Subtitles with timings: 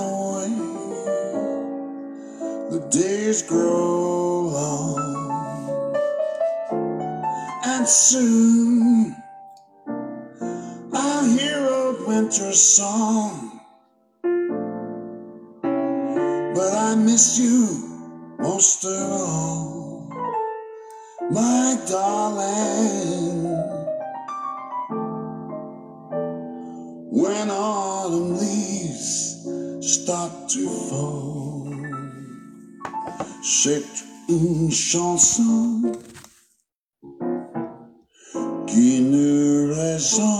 [0.00, 0.50] away,
[2.70, 4.98] the days grow long,
[7.66, 9.14] and soon
[10.92, 13.60] I'll hear a winter song.
[16.54, 17.66] But I miss you
[18.38, 20.08] most of all,
[21.30, 23.09] my darling.
[33.42, 33.84] C'est
[34.28, 35.82] une chanson
[38.66, 40.39] qui ne résonne.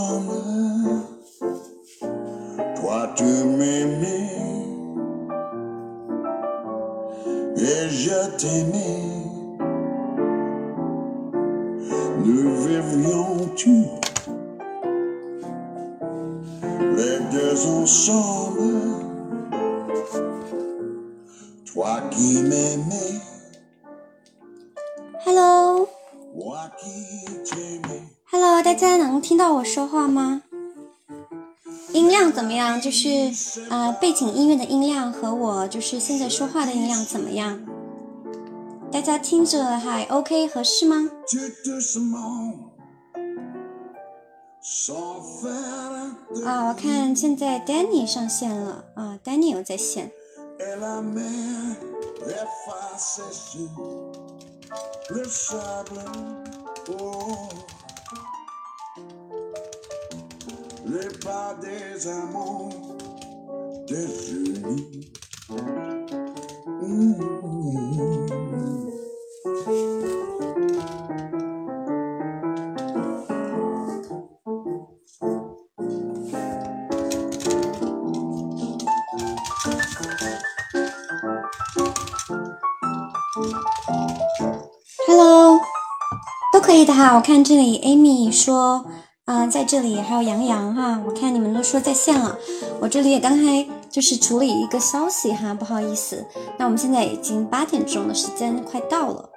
[29.21, 30.41] 听到我说话吗？
[31.93, 32.81] 音量怎么样？
[32.81, 33.31] 就是
[33.69, 37.59] 呃，背景音乐的音量和我就是现在说话的音量怎么样？
[38.91, 41.09] 大家听着还 OK 合适吗？
[46.45, 50.11] 啊，我看现在 Danny 上线了啊，Danny 有在线。
[60.91, 62.69] Les pas des amants
[63.87, 65.09] désunis.
[85.07, 85.57] Hello，
[86.51, 87.15] 都可以的哈。
[87.15, 88.85] 我看这里 Amy 说，
[89.25, 92.37] 啊、在这里还有杨洋哈，我看你们都说在线了。
[92.81, 96.25] 我这里也刚才就是处理一个消息哈，不好意思。
[96.57, 99.29] 那我们现在已经八点钟的，时间快到了。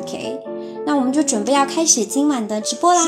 [0.00, 0.40] OK，
[0.86, 3.02] 那我们就准备要开始今晚的直播啦。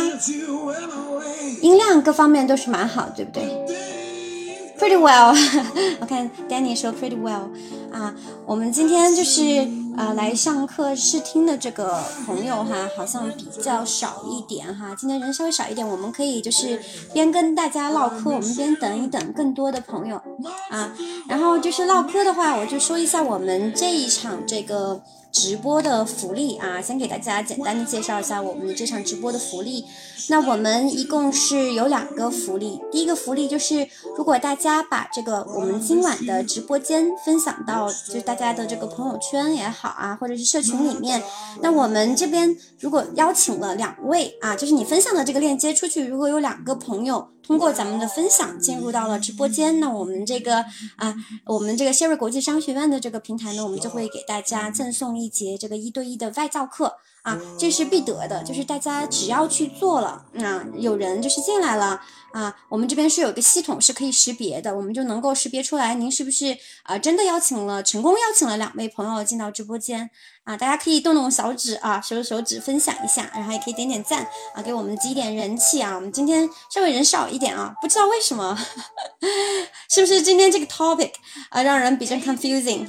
[1.63, 3.45] 音量各方面都是蛮好，对不对
[4.79, 5.35] ？Pretty well，
[6.01, 7.49] 我看 Danny 说 pretty well
[7.91, 8.15] 啊，
[8.45, 9.43] 我们今天就是
[9.97, 16.81] 呃来上课试听的这个朋友哈，好像比较少一点哈，今天人稍微少一点，我们可以就是
[17.13, 20.21] 边跟大家唠嗑，我们边等一等更多的朋友
[20.71, 20.93] 啊，
[21.29, 25.03] 然后就是唠嗑的话，我就说一下我们这一场这个。
[25.35, 29.85] 直播的福利啊，先给大家简单的介绍一下我们这场直播的福利。
[30.31, 33.87] 那我们一共是有两个福利，第一个福利就是
[34.17, 41.23] 如果大家把这个我们今晚的直播间分享到就是大家的这个朋友圈也好啊，或者是社群里面，
[41.61, 50.65] 那我们这边如果邀请了两位啊，就是你分享的这个链接出去，如果有两个朋友通过咱们的分享进入到了直播间，那我们这个
[50.97, 56.95] 啊，我们这个谢瑞国际商学院的这个平台呢，我们就会给大家赠送一节这个一对一的外教课。
[57.25, 61.99] 啊，这是必得的，就是大家只要去做了，啊，有人就是进来了
[62.33, 70.11] 啊，我们这边是有个系统是可以识别的，我们就能够识别出来您是不是啊真的邀请了成功邀请了两位朋友进到直播间
[70.45, 75.95] 啊，大家可以动动小指啊，手手指分享一下，然后也可以点点赞啊，给我们积一点人气啊。
[75.95, 78.55] 我们今天稍微人少一点啊，不知道为什么，
[79.89, 81.13] 是不是今天这个 topic
[81.49, 82.87] 啊让人比较 confusing？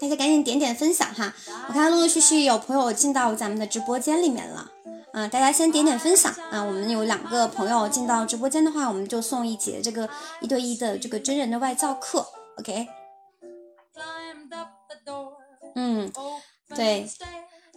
[0.00, 1.32] 大家赶紧点点分享哈！
[1.68, 4.70] 我看陆陆续续有朋友进到咱们的直播间里面了，
[5.12, 6.62] 嗯、大家先点点分享啊！
[6.62, 10.08] 我们有两个朋友进到直播间的话，我们就送一节这个
[10.40, 12.26] 一对一的这个真人的外教课
[12.58, 12.88] ，OK？
[15.74, 16.10] 嗯，
[16.74, 17.06] 对。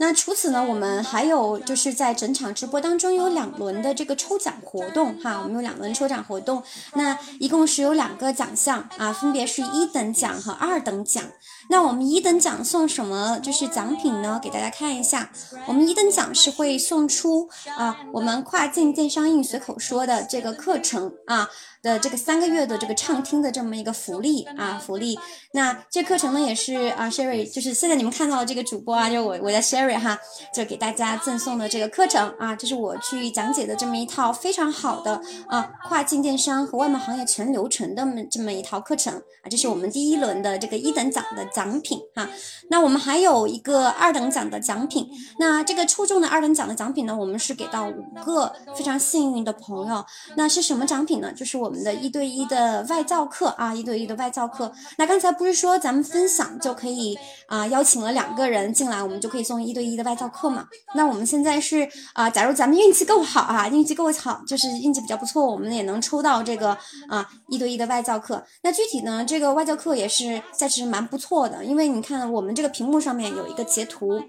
[0.06, 6.62] 那除此呢，我们还有就是在整场直播当中有两轮的这个抽奖活动哈，我们有两轮抽奖活动，
[6.96, 11.24] 那一共是有两个奖项啊，分别是一等奖和二等奖。
[11.70, 14.42] 那我们一等奖送什么就是奖品呢？
[14.44, 15.32] 给大家看一下，
[15.68, 17.48] 我们一等奖是会送出
[17.78, 21.50] 啊，我们跨境电商应随口说的这个课程啊。
[21.84, 25.20] 的这个三个月的这个畅听的这么一个福利啊，福利。
[25.52, 30.18] 那这课程呢也是啊，Sherry，就是现在你们看到的这个主播啊，就是我我的 Sherry 哈，
[30.54, 42.30] 就给大家赠送的这个课程啊，这是我去讲解的这么一套非常好的啊跨境电商和外贸行业全流程的这么一套课程啊，这是我们第一轮的这个一等奖的奖品哈。
[42.70, 50.06] 那我们还有一个二等奖的奖品，那这个抽中的二等奖的奖品呢，我们是给到五个非常幸运的朋友。
[50.38, 51.34] 那是什么奖品呢？
[51.34, 51.74] 就是我。
[51.74, 54.72] 我们的一对一的外教课啊，一对一的外教课。
[55.00, 57.18] 那刚才不是说咱们分享就可以
[57.48, 60.68] 啊，邀请了两个人进来，我们就可以送一一对一的外教课嘛？
[60.94, 66.78] 那我们现在是啊，假如咱们运气够好啊，运气够好，就是运气比较不错，我们也能抽到这个
[67.10, 68.46] 啊一对一的外教课。
[68.62, 74.22] 那具体呢，这个外教课也是价值蛮不错的，因为你看我们这个屏幕上面有一个截图。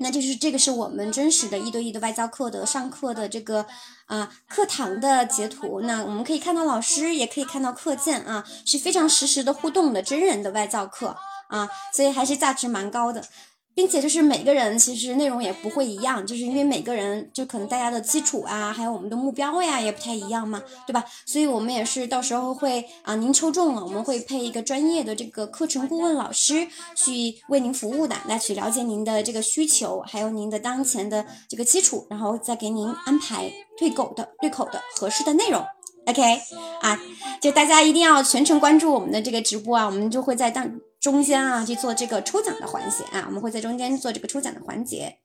[0.00, 3.66] 那就是这个是我们真实的一对一的外教课的上课的这个
[4.06, 5.80] 啊课堂的截图。
[5.80, 11.16] 那我们可以看到老师，也可以看到课件啊，是非常实时的互动的真人的外教课
[11.48, 13.24] 啊，所以还是价值蛮高的。
[13.78, 21.04] 并且就是每个人其实内容也不会一样，就是因为每个人就可能大家的基础啊，还有我们的目标呀也不太一样嘛，对吧？
[21.24, 26.66] 所以我们也是到时候会啊，您抽中了，我们会配一个专业的这个课程顾问老师
[26.96, 33.48] 去为您服务的，来去了解您的这个需求，还有您的当前的这个基础，然后再给您安排
[33.78, 35.64] 对口的、对口的合适的内容。
[36.06, 36.20] OK
[36.80, 37.00] 啊，
[37.40, 40.68] 就大家一定要全程关注我们的这个直播啊，我们就会在当。
[41.10, 45.16] 中间啊，去做这个抽奖的环节啊，我们会在中间做这个抽奖的环节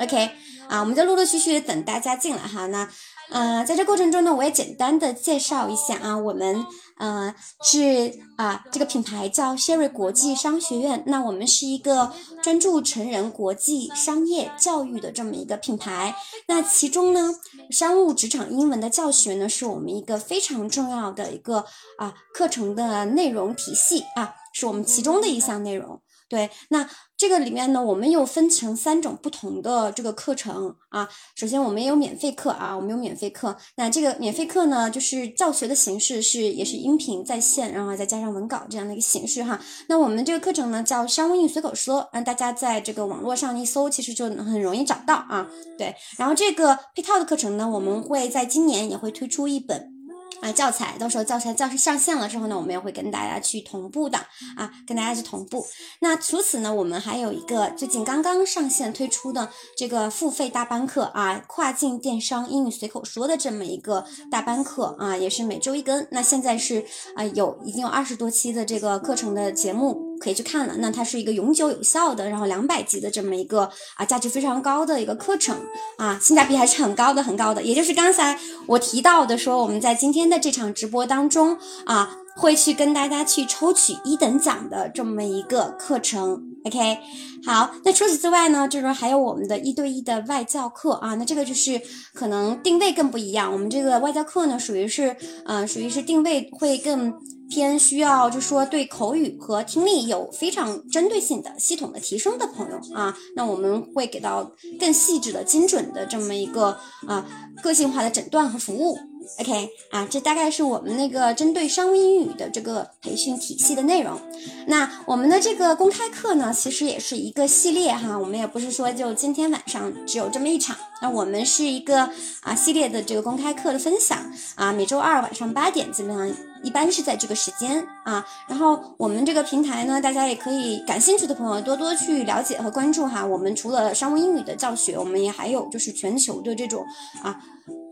[0.00, 0.30] ，OK
[0.66, 2.66] 啊，我们就陆陆续续等大家进来哈。
[2.68, 2.88] 那
[3.28, 6.64] 呃，在这过程中呢，我也简单的介绍一下啊，我们
[6.98, 11.02] 呃是啊，这个品牌叫 Sherry 国际商学院。
[11.06, 16.16] 那我们是一个专注成人国际商业教育的这么一个品牌。
[16.48, 17.34] 那其中呢，
[17.70, 21.66] 商务职场英文的教学呢，是我们一个非常重要的一个
[21.98, 24.34] 啊课程的内容体系啊。
[24.58, 26.48] 是我们其中的一项内容，对。
[26.70, 31.06] 那这个里面呢，我们又分成三种不同的这个课程啊。
[31.34, 33.54] 首先，我们有免费课啊，我们有免费课。
[33.76, 39.60] 那这个免费课呢，就是教学的形式是也是音频在线，然后再加上文稿这样的一个形式哈。
[39.88, 45.46] 那我们这个课程呢，叫商务英语随口说，让大家在这个网络上一搜，其实就很容易找到啊。
[45.76, 45.94] 对。
[46.16, 49.95] 然后这个配套的课程呢，我们会在今年也会推出一本。
[50.40, 54.18] 啊，教材到时候教材教室上线了之后呢，我们也会跟大家去同步的
[54.56, 55.66] 啊，跟大家去同步。
[56.00, 66.06] 那除此呢，我们还有一个最近刚刚上线推出的这个付费大班课啊，跨境电商英语随口说的这么一个大班课啊，也是每周一更。
[66.10, 70.04] 那现在是啊，有已经有二十多期的这个课程的节目。
[70.18, 75.54] 可以去看了，那它是一个永久有效的，然后两百级的这么一个啊，价值非常高的一个课程
[75.98, 77.62] 啊，性价比还是很高的，很高的。
[77.62, 86.42] 也就是刚才我提到的，说我们在今天的这场直播当中啊，会去跟大家去抽取一等奖的这么一个课程。
[86.64, 86.98] OK，
[87.44, 91.80] 好，那除此之外呢，就是还有我们的一对一的外教课啊，那这个就是
[92.12, 95.16] 可能定位更不一样，我们这个外教课呢，属于是
[95.46, 97.14] 嗯，属于是定位会更。
[97.48, 107.24] 偏需要，就说对口语和听力有非常针对性的系统的提升的朋友啊，那我们会给到更细致的、精准的这么一个啊
[107.62, 108.98] 个性化的诊断和服务。
[109.38, 114.18] OK 啊，这大概是我们那个针对商务英语的这个培训体系的内容。
[114.66, 120.76] 那我们的这个公开课呢，其实也是一个系列哈，我们也不是说就今天晚上只有这么一场。
[121.02, 124.18] 那我们是一个啊系列的这个公开课的分享
[124.54, 128.24] 啊，每周二晚上八点基本上一般是在这个时间啊。
[128.48, 133.24] 然后我们这个平台呢，大家也可以感兴趣的朋友多多去了解和关注哈。
[133.24, 136.84] 我们除了商务英语的教学，我们也还有就是全球的这种
[137.22, 137.38] 啊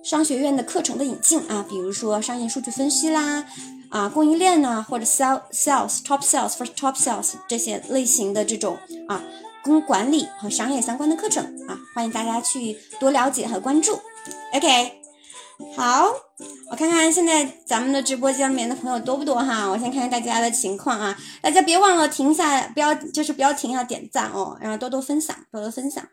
[0.05, 3.47] 商学院的课程的引进啊，比如说商业数据分析啦，
[3.89, 8.77] 啊供应链呐，或者 sell sales top sales first top sales 这些类型的这种
[9.09, 9.23] 啊。
[9.65, 13.99] 跟管理和商业相关的课程啊，欢迎大家去多了解和关注。
[14.53, 14.93] OK，
[15.75, 16.05] 好，
[16.71, 19.67] 我看看现在咱们的直播间里面的朋友多不多哈？
[19.71, 26.07] 我先看看大家的情况啊，大家别忘了停下，不要就是不要停下点赞哦，然后多多分享，多多分享。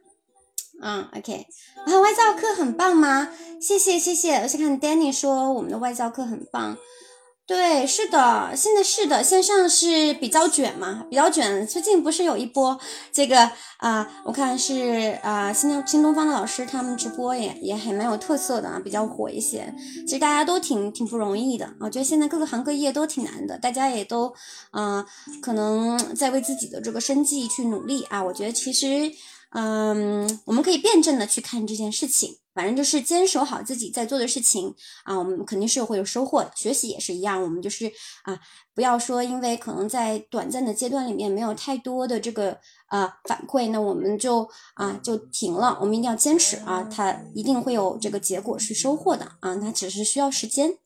[0.81, 1.45] 嗯，OK，
[1.85, 3.29] 啊，外教课很棒吗？
[3.61, 6.77] 谢谢谢谢，我先看 Danny 说我们的外教课很棒。
[7.47, 11.67] 对，是的，现在是的，线上是比较卷嘛，比较卷。
[11.67, 12.79] 最近不是有一波
[13.11, 19.73] 这个啊、我看是啊、新东新东方的老师他们直播也也还蛮有特色的啊，比较火一些。
[20.07, 24.33] 其实大家都挺挺不容易的，我觉得现在各个行各业都挺难的，大家也都
[24.69, 25.05] 啊、
[25.41, 28.23] 可能在为自己的这个生计去努力啊。
[28.23, 29.11] 我觉得其实
[29.53, 36.51] 嗯，我们可以辩证的去看这件事情，反正就是坚守好自己在做的事情啊，我们肯定是会有收获的。
[36.55, 37.91] 学习也是一样，我们就是
[38.23, 38.39] 啊，
[38.73, 45.77] 不要说因为可能在短暂的阶段里面没有太多的这个啊反馈，那我们就啊就停了。
[45.81, 50.77] 我们一定要坚持啊，它一定会有这个结果是收获的啊，它只是需要时间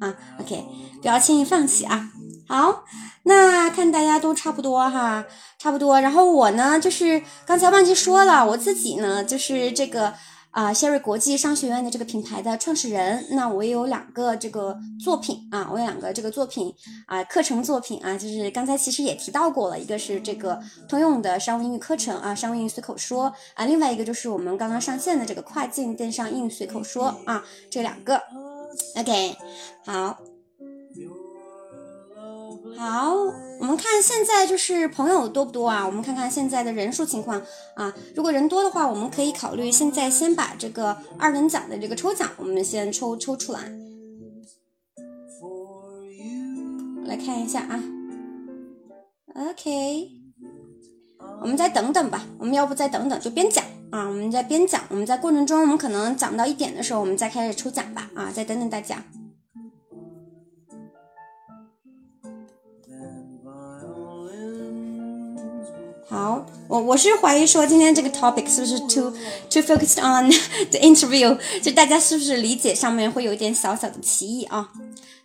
[0.00, 0.14] 啊。
[0.40, 0.64] OK，
[1.00, 2.10] 不要轻易放弃啊。
[2.46, 2.84] 好，
[3.22, 5.24] 那看大家都差不多哈，
[5.58, 5.98] 差不多。
[6.00, 10.12] 然后我呢，就是刚才忘记说了，我自己呢，就是这个
[10.50, 13.24] 啊，谢瑞国际商学院的这个品牌的创始人。
[13.30, 16.70] 那我也有两个这个作品啊，我有两个这个作品
[17.06, 28.20] 啊，课程作品啊，就是刚才其实也提到过了，一个是这个通用的商务英语课程啊，商务英语随口说啊，另外一个就是我们刚刚上线的这个跨境电商英语随口说啊，这两个。
[28.96, 29.36] OK，
[29.84, 30.18] 好。
[32.76, 33.14] 好，
[33.60, 35.86] 我们看现在就是朋友多不多啊？
[35.86, 37.40] 我们看看现在的人数情况
[37.76, 37.94] 啊。
[38.16, 43.60] 如果人多的话，我们可以考虑现在先把这个二等奖的这个抽奖，我们先抽抽出来。
[47.06, 47.80] 来看一下啊。
[49.36, 50.10] OK，
[51.42, 52.26] 我们再等等吧。
[52.38, 53.64] 我们要不再等等，就边讲
[53.94, 54.08] 啊。
[54.08, 58.10] 我们在边讲，我们在过程中，我们可能讲到一点的时候，我们再开始抽奖吧。
[58.14, 59.02] 啊，再等等大家。
[66.06, 69.10] 好，我我是怀疑说今天这个 topic 是不是 too
[69.50, 70.30] too focused on
[70.70, 74.68] the interview，就大家是不是理解上面会有一点小小的歧义啊？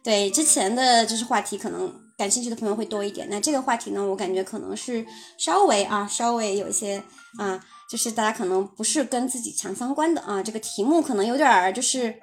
[0.02, 5.06] 对，之前的就是话题可能感兴趣的朋友会多一点，那这个话题呢，我感觉可能是
[5.38, 7.04] 稍微啊稍微有一些
[7.38, 12.16] 啊，就是大家可能不是跟自己强相关的啊，这个题目可能有点儿就是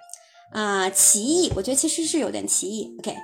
[0.52, 2.96] 啊歧义，我觉得其实是有点歧义。
[3.00, 3.16] OK，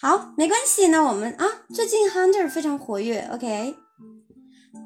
[0.00, 3.76] 好，没关系，那我们啊最近 Hunter 非常活跃，OK。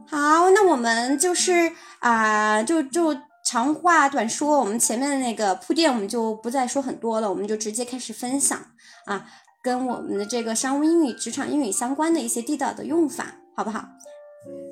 [0.08, 8.58] 好，那我们就是啊、就就长话短说，我们前面的那个铺垫我们就不再说很多了，我们就直接开始分享
[9.06, 9.26] 啊，
[9.62, 13.84] 跟我们的这个商务英语、职场英语相关的一些地道的用法，好不好？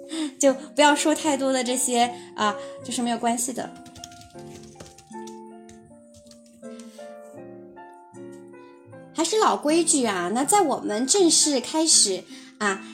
[0.39, 3.73] 就不要说太多的这些啊，就是没有关系的。
[9.17, 12.25] 还是老规矩啊，那在我们正式开始
[12.59, 12.85] 啊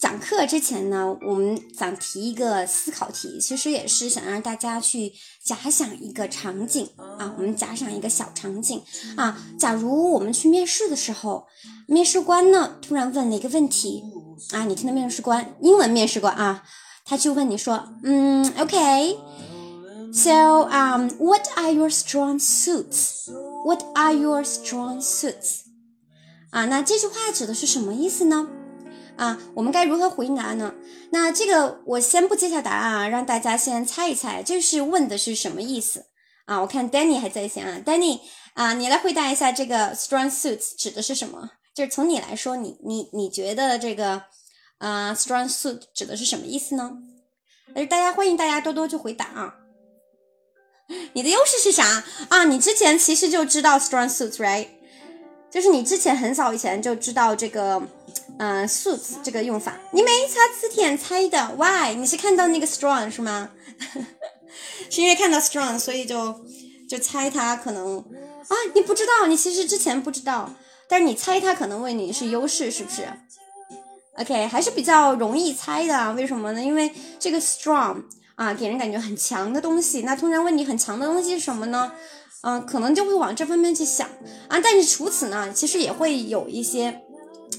[0.00, 5.12] 讲课之前呢，我们想提一个思考题，其实也是想让大家去
[5.44, 8.82] 假想一个场景啊，我们假想一个小场景
[9.16, 11.46] 啊，假如我们去面试的时候，
[11.86, 14.02] 面试官呢突然问了一个问题
[14.52, 16.62] 啊，你听的面试官，英文面试官啊，
[17.04, 19.18] 他就问你说，嗯，OK。
[20.12, 23.30] So, um, what are your strong suits?
[23.64, 25.62] What are your strong suits?
[26.50, 28.48] 啊，那这句话指的是什么意思呢？
[29.16, 30.74] 啊，我们该如何回答呢？
[31.10, 36.06] 那这个我先不揭晓答案啊，让大家先猜一猜，这是问的是什么意思
[36.46, 36.60] 啊？
[36.60, 38.20] 我看 Danny 还在线啊，Danny
[38.54, 41.50] 啊，你来回答一下这个 strong suits 指的是什么？
[41.76, 44.22] 就是从你来说，你你你觉得这个
[44.78, 46.92] 啊 strong suit 指的是什么意思呢？
[47.74, 49.56] 而大家欢迎大家多多去回答啊。
[51.12, 52.44] 你的优势是啥啊？
[52.44, 54.68] 你之前其实就知道 strong suits，right？
[55.50, 57.74] 就是你之前很早以前就知道这个，
[58.38, 61.94] 嗯、呃、，suits 这个用法，你没查词典猜的，why？
[61.94, 63.50] 你是看到那个 strong 是吗？
[64.88, 66.40] 是因为看到 strong，所以就
[66.88, 70.54] 就猜它可能啊，你不知道，你其实之前不知道，
[70.88, 73.02] 但是你猜它可能为你是优势，是不是
[74.18, 76.62] ？OK，还是比较容易猜的啊，为什么呢？
[76.62, 78.02] 因为这个 strong
[78.34, 81.92] 啊，给人感觉很强的东西，那通常问你很强的东西是什么呢？
[82.42, 84.08] 嗯、可能就会往这方面去想
[84.48, 84.60] 啊。
[84.62, 87.02] 但是除此呢，其实也会有一些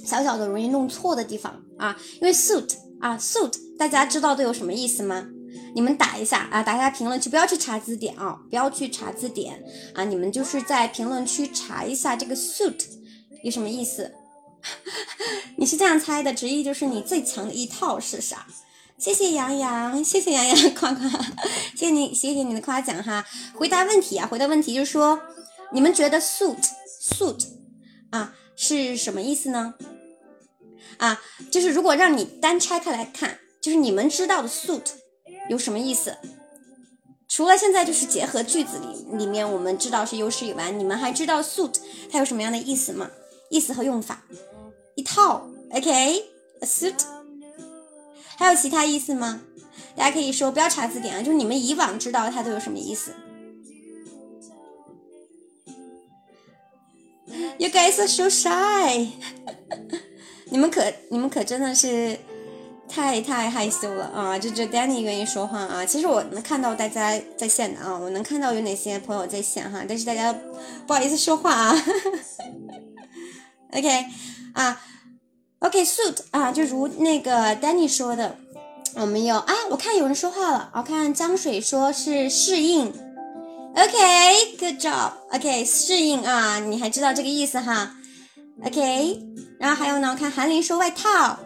[0.05, 1.97] 小小的容易弄错的地方啊。
[2.21, 5.27] 因为 suit 啊，suit 大家知道都有什么意思吗？
[5.75, 9.61] 你们打一下啊，打一下评论区，不要去查字典啊，不要去查字典
[9.93, 12.79] 啊，你们就是在评论区查一下这个 suit
[13.47, 14.13] 有什么意思。
[15.55, 18.45] 你是这样猜的，直译就是你最强的一套是啥？
[18.97, 21.09] 谢谢杨洋，谢谢杨洋 夸夸，
[21.73, 23.25] 谢谢你，谢谢你的夸奖哈。
[23.55, 25.17] 回答问题啊，回答问题就是说，
[25.71, 26.57] 你们觉得 suit
[27.01, 27.45] suit
[28.09, 29.75] 啊是什么意思呢？
[30.97, 34.83] 啊，就是如果让你单拆开来看，就是你们知道的 suit
[35.49, 36.17] 有什么意思？
[37.29, 41.75] 除了现在就是结合句子里里面我们知道是优势以外，你们还知道 suit
[42.11, 43.09] 它有什么样的意思吗？
[43.49, 44.23] 意思和用法，
[44.95, 46.21] 一套，OK，a
[46.61, 47.03] suit，
[48.37, 49.41] 还有其他意思吗？
[49.95, 53.11] 大家可以说，不要查字典啊，就是你们以往知道它都有什么意思。
[57.57, 59.07] You guys are so shy，
[60.51, 62.17] 你们可你们可真的是
[62.87, 64.37] 太太害羞了啊！
[64.37, 70.31] 就就 Danny 愿意说话啊，其实我能看到大家在线的啊，我能看到有哪些朋友在线哈，但是大家
[70.85, 71.75] 不好意思说话啊。
[73.73, 74.05] OK
[74.53, 74.81] 啊
[75.59, 78.37] ，OK，suit 啊，就如那个 Danny 说的，
[78.95, 82.87] 我们有啊，我看有人说话了，我看江水说是适应
[83.75, 85.11] ，OK，good job。
[85.31, 87.97] OK，适应啊，你还知道这个意思哈
[88.65, 89.21] ？OK，
[89.59, 91.37] 然后还有呢，我看韩林说外套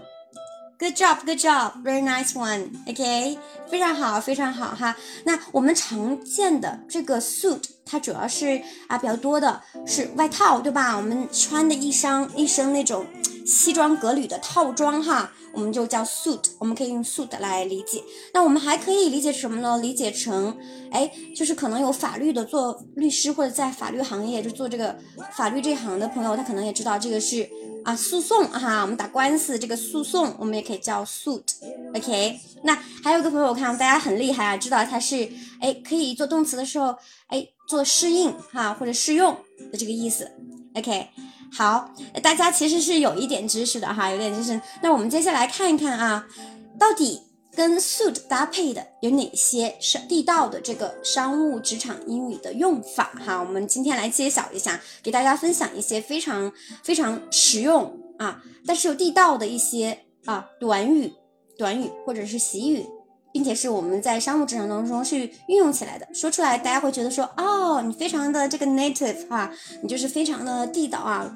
[0.82, 2.72] ，Good job，Good job，very nice one。
[2.88, 3.38] OK，
[3.70, 4.96] 非常好，非常好哈。
[5.26, 10.98] 那我们常见的这个 suit，它主要是啊比较多的是外套，对吧？
[10.98, 13.06] 我们穿的一身一身那种
[13.46, 15.32] 西装革履的套装哈。
[15.54, 18.02] 我们就叫 suit，我们可以用 suit 来理解。
[18.34, 19.78] 那我们还可以理解什么呢？
[19.80, 20.58] 理解成，
[20.90, 24.98] 哎，就是可能有法律的做律师或者在法律行业就做这个
[25.34, 27.50] 法律这行的朋友，他可能也知道这个是
[27.84, 31.44] 啊诉讼哈，我们打官司这个诉讼，我们也可以叫 suit。
[31.94, 32.74] OK，那
[33.04, 36.96] 还有个朋友，我看大家很厉害啊，知道它是哎可以做动词的时候，
[37.28, 39.36] 哎做适应哈或者适用
[39.70, 40.32] 的这个意思。
[40.76, 41.10] OK。
[41.54, 44.60] 好，大家其实是有一点知识的哈，有点知识。
[44.82, 46.26] 那我们接下来看一看啊，
[46.80, 47.22] 到底
[47.54, 53.40] 跟 suit 搭配的有哪些是地道的这个商务职场英语的用法哈？
[53.40, 56.52] 我们今天来揭晓一下，给大家分享一些非常
[56.84, 61.12] 非常实用啊，但是又地道的一些啊短语、
[61.58, 62.86] 短语或者是习语，
[63.32, 66.08] 并且是我们在商务职场当中去运用起来的。
[66.14, 71.32] 说出来大家会觉得说，哦，你非常的这个 native 哈，你就是非常的地道啊。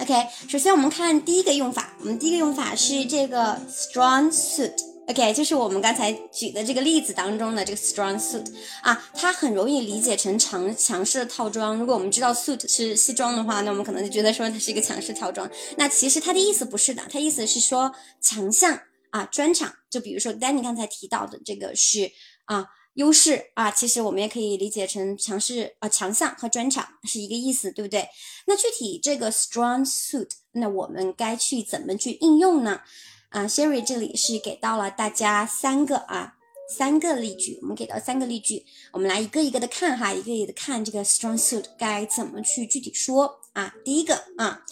[0.00, 0.14] OK，
[0.48, 4.72] 首先我们看第一个用法，我们第一个用法是这个 strong suit。
[5.08, 8.46] OK，就是我们刚才举的这个例子当中的这个 strong suit
[8.82, 11.76] 啊，它很容易理解成强强势的套装。
[11.76, 15.50] 如果我们知道 suit 是西装的话，那我们可能就觉得说它是一个强势套装。
[15.76, 18.78] 那其实它的意思不是的，它意思是说强项
[19.12, 19.72] 啊，专场。
[19.88, 22.10] 就比如说 Danny 刚才提到的这个是
[22.44, 22.66] 啊。
[22.96, 28.06] 优势啊，其实我们也可以理解成强势啊，强项和专场是一个意思，对不对？
[28.46, 32.82] 那具体这个 strong suit，那我们该去怎么去应用呢？
[33.30, 36.34] 啊，Sherry 这里是给到了大家三个啊，
[36.68, 43.74] 三个例句，我们给到三个例句，我们来一个一个的看哈，一个一个的看这个 strong suit 该怎么去具体说啊。
[43.82, 44.62] 第一个啊，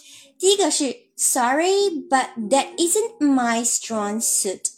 [0.41, 4.71] 第一个是 Sorry, but that isn't my strong suit.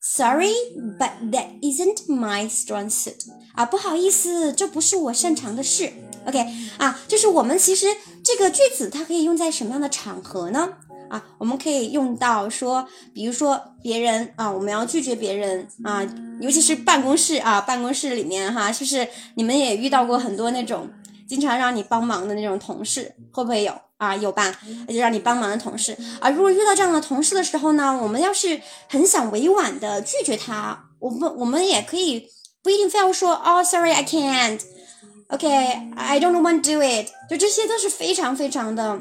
[0.00, 0.54] Sorry,
[0.98, 3.26] but that isn't my strong suit.
[3.54, 5.92] 啊，不好意思，这不是我擅长的事。
[6.26, 6.46] OK，
[6.78, 7.88] 啊，就是我们其实
[8.24, 10.70] 这个句子它可以用在什么样的场合呢？
[11.10, 16.02] 啊，我们可以用到说，比如说别人啊，我们要拒绝别人啊，
[16.40, 20.88] 尤其是办公室啊，办公室里面哈，就是你们也遇到过很多那种
[21.28, 23.78] 经常让你帮忙的那种同事，会不会有？
[24.00, 24.50] 啊，有吧？
[24.88, 26.30] 就让你帮忙的同事啊。
[26.30, 32.26] 如果遇到这样的同事的时候呢，我们要是很想委婉的拒绝他，我们我们也可以
[32.62, 37.08] 不一定非要说哦，sorry，I can't，OK，I don't want to do it。
[37.28, 38.98] 就这些都是非常非常的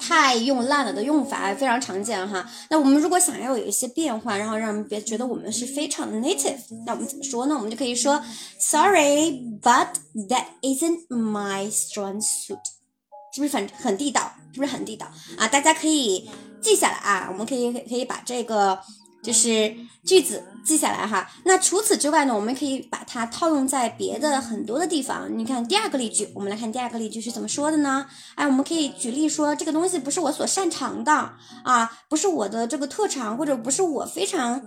[0.00, 2.44] 太用烂了的用法，非常常见哈。
[2.70, 7.54] 那我们如果想要有一些变化，然后让别觉得我们是非常的 native，那我们怎么说呢？
[7.54, 8.20] 我们就可以说
[8.58, 9.90] ，sorry，but
[10.28, 12.58] that isn't my strong suit。
[13.34, 14.32] 是不是很很地道？
[14.52, 15.04] 是不是很地道
[15.36, 15.48] 啊？
[15.48, 16.30] 大家可以
[16.62, 18.78] 记下来啊，我们可以可以把这个
[19.20, 21.28] 就是句子记下来哈。
[21.44, 25.28] 那除此之外呢，我们可以把它套用在别的很多的地方。
[25.36, 28.06] 你看第二个例句，我们来看第二个例句是怎么说的呢？
[28.36, 31.12] 哎，我们可以举例说，这个东西不是我所擅长的
[31.64, 34.62] 啊，不是我的这个特长，或者不是我非常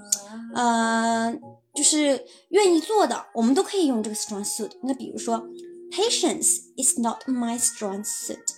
[0.54, 1.34] 呃
[1.74, 4.72] 就是愿意做的，我们都可以用这个 strong suit。
[4.84, 5.48] 那比如说。
[5.90, 8.57] Patience is not my strong suit.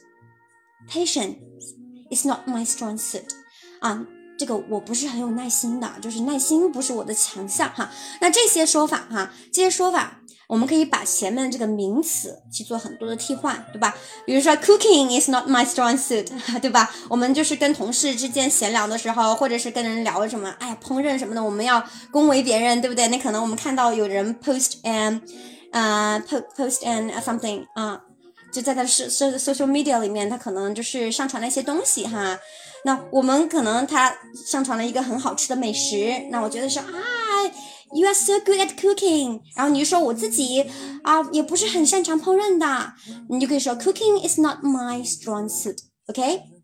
[0.87, 1.35] Patience
[2.11, 3.29] is not my strong suit.
[3.79, 4.05] 啊，
[4.37, 7.89] 这个我不是很有耐心的，就是耐心不是我的强项哈。
[8.21, 13.95] 那这些说法哈，这些说法我们可以把前面这个名词去做很多的替换，对吧？
[14.25, 16.27] 比如说，Cooking is not my strong suit，
[16.59, 16.89] 对吧？
[17.07, 23.07] 我们就是跟同事之间闲聊的时候，或者是跟人聊什么，哎呀，烹饪什么的，我们要恭维别人，对不对？
[23.09, 25.21] 那可能我们看到有人 post and
[25.71, 28.01] 啊，post post an something 啊，
[28.51, 32.39] 就在他的社社 social media 里面，他可能就是上传了一些东西哈。
[32.85, 36.88] 那我们可能他上传了一个很好吃的美食，那我觉得说啊
[37.93, 39.41] ，you are so good at cooking。
[39.55, 40.62] 然后你就说我自己
[41.03, 42.93] 啊，也不是很擅长烹饪的，
[43.29, 45.77] 你就可以说 cooking is not my strong suit。
[46.07, 46.58] OK。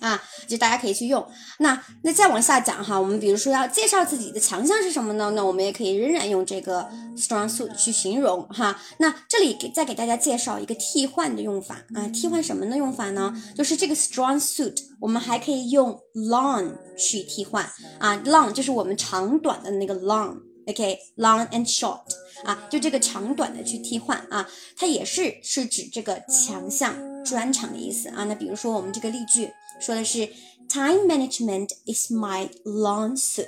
[0.00, 1.26] 啊，就大家可以去用。
[1.58, 5.32] 那那再往下讲哈，我们比如说要介绍自己的强项是什么呢？
[5.34, 8.80] 那我们也可以仍然用这个 strong suit 去形容哈。
[8.98, 13.34] 那这里给再给大家介绍一个替换的用法啊，替换什么的用法呢？
[13.54, 17.64] 就是这个 strong suit，我们还可以用 long 去替换
[17.98, 22.02] 啊，long 就是我们长短的那个 long，OK，long and short
[22.44, 28.24] 啊，就这个长短的去替换啊，它也是是指这个强项专长的意思啊。
[28.24, 29.50] 那比如说我们这个例句。
[29.78, 30.26] 说的是
[30.68, 33.46] time management is my long suit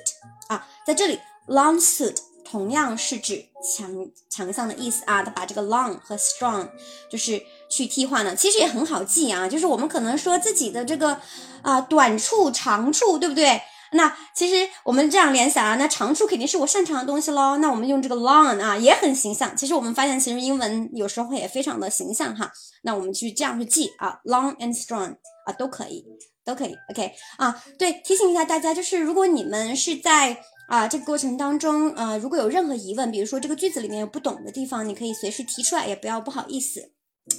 [0.48, 3.90] 啊，在这里 long suit 同样是指强
[4.30, 6.68] 强项的意思啊，他把这个 long 和 strong
[7.10, 11.20] 就是去替换了，其实也很好记啊，就是我们可能说自己的这个
[11.62, 13.60] 啊短处长处，对不对？
[13.92, 17.56] 那其实我们这样联想啊，那长处肯定是我擅长的东西喽。
[17.56, 19.56] 那我们用这个 long 啊，也很形象。
[19.56, 22.52] 其实我们发现，其实英文有时候也非常的形象哈。
[22.82, 25.16] 那我们去这样去记啊，long and strong
[25.48, 26.04] 啊都可以，
[26.44, 26.76] 都可以。
[26.90, 30.36] OK 啊，对，提醒一下大家，就是如果你们是在
[30.68, 36.92] 啊这个过程当中，呃，如果有任何疑问，比如说这个句子里面有不懂的地方，你可以随时提出来，也不要不好意思。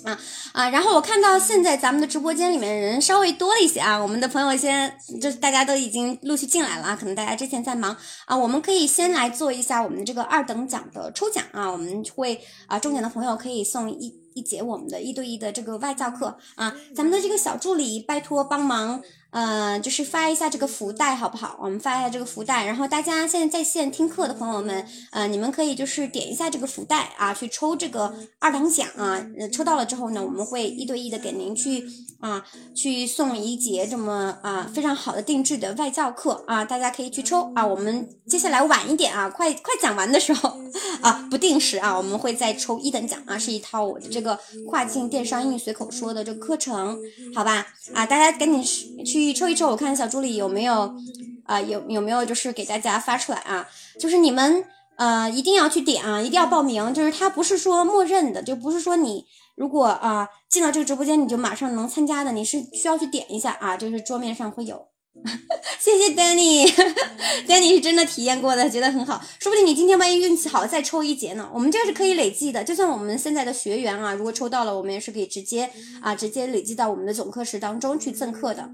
[0.06, 0.16] 啊
[0.54, 0.70] 啊！
[0.70, 19.02] 然后我看到现在咱们的直播间里面人稍微多了一些啊，我们的朋友先就是大家都已经陆续进来了啊，可能大家之前在忙啊，我们可以先来做一下我们这个二等奖的抽奖啊，我们会啊中奖的朋友可以送一一节我们的一对一的这个外教课啊，咱们的这个小助理拜托帮忙。
[19.32, 21.56] 呃，就是发一下这个福袋好不好？
[21.62, 29.24] 我们发一下这个福袋，然后大家现在在线听课的朋友们，呃，你们可以就是点一下这个福袋啊，去抽这个二等奖啊。
[29.54, 31.86] 抽到了之后呢，我们会一对一的给您去
[32.20, 32.44] 啊，
[32.76, 37.64] 去送一节这么啊非常好的定制的外教课啊，大家可以去抽啊。
[37.64, 40.58] 我们接下来晚一点啊，快快讲完的时候
[41.02, 46.98] 啊，不定时啊，我们会再抽一等奖啊，是一套我的这个跨境电商英语随口说的这个课程，
[47.36, 47.68] 好吧？
[47.94, 48.64] 啊，大家赶紧
[49.06, 49.19] 去。
[49.20, 50.96] 去抽一抽，我看小助理有没有，
[51.44, 53.68] 啊，有有没有就是给大家发出来啊？
[54.00, 54.64] 就是你们
[54.98, 56.94] 呃一定要去点啊，一定要报名。
[56.94, 63.76] 就是它不是说默认的，就不是说你如果啊进到这个直播间你就马上能参加的，你是需要去点一下啊。
[63.76, 64.88] 就是桌面上会有。
[65.80, 69.22] 谢谢 Danny，Danny 是真的体验过的，觉得很好。
[69.40, 71.50] 说不定你今天万一运气好，再抽一节呢。
[71.54, 78.70] 我们这是可以累计的，就算我们现在的学员啊，如果抽到了，我们也是可以直接啊直接累计到我们的总课时当中去赠课的。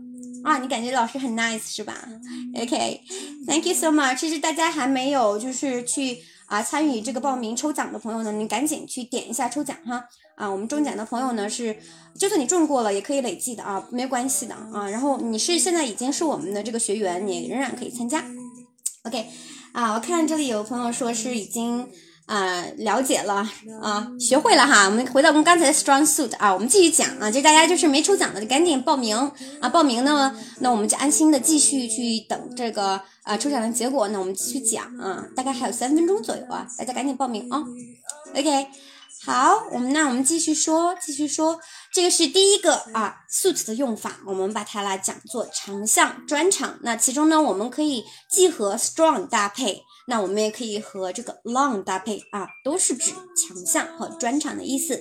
[0.46, 2.08] 啊，你感觉老师很 nice 是吧
[2.56, 4.20] ？OK，Thank you so much。
[4.20, 10.04] 其实大家还没有就是去啊参与这个报名抽奖的朋友呢，你赶紧去点一下抽奖哈。
[10.36, 11.76] 啊，我们中奖的朋友呢是，
[12.18, 14.88] 就算你中过了也可以累计的啊，没关系的啊。
[14.90, 18.24] 然后你是现在已经是我们的这个学员，你仍然可以参加。
[19.04, 19.26] OK，
[19.72, 21.90] 啊，我看这里有朋友说是已经。
[22.26, 23.48] 啊，了解了
[23.84, 24.86] 啊，学会了哈。
[24.86, 27.30] 我们回到我们刚才的 strong suit 啊，我们继续讲啊。
[27.30, 29.16] 就大家就是没抽奖的，就赶紧报名
[29.62, 29.70] 啊。
[29.70, 34.08] 报名呢，那我们就安心的继续去等这个啊抽奖的结果。
[34.08, 37.64] 那我们继续讲啊，大概还有三分钟左右啊，大家赶紧报名啊。
[38.34, 38.68] OK，
[39.24, 41.60] 好，我们那我们继续说，继续说，
[41.94, 46.80] 这个是第一个啊 suit 的用法，我们把它来讲做长项专场。
[46.82, 49.84] 那其中呢，我们可以既和 strong 搭配。
[50.08, 55.00] 那我们也可以和这个 long 搭配啊，都是指强项和专长的意思。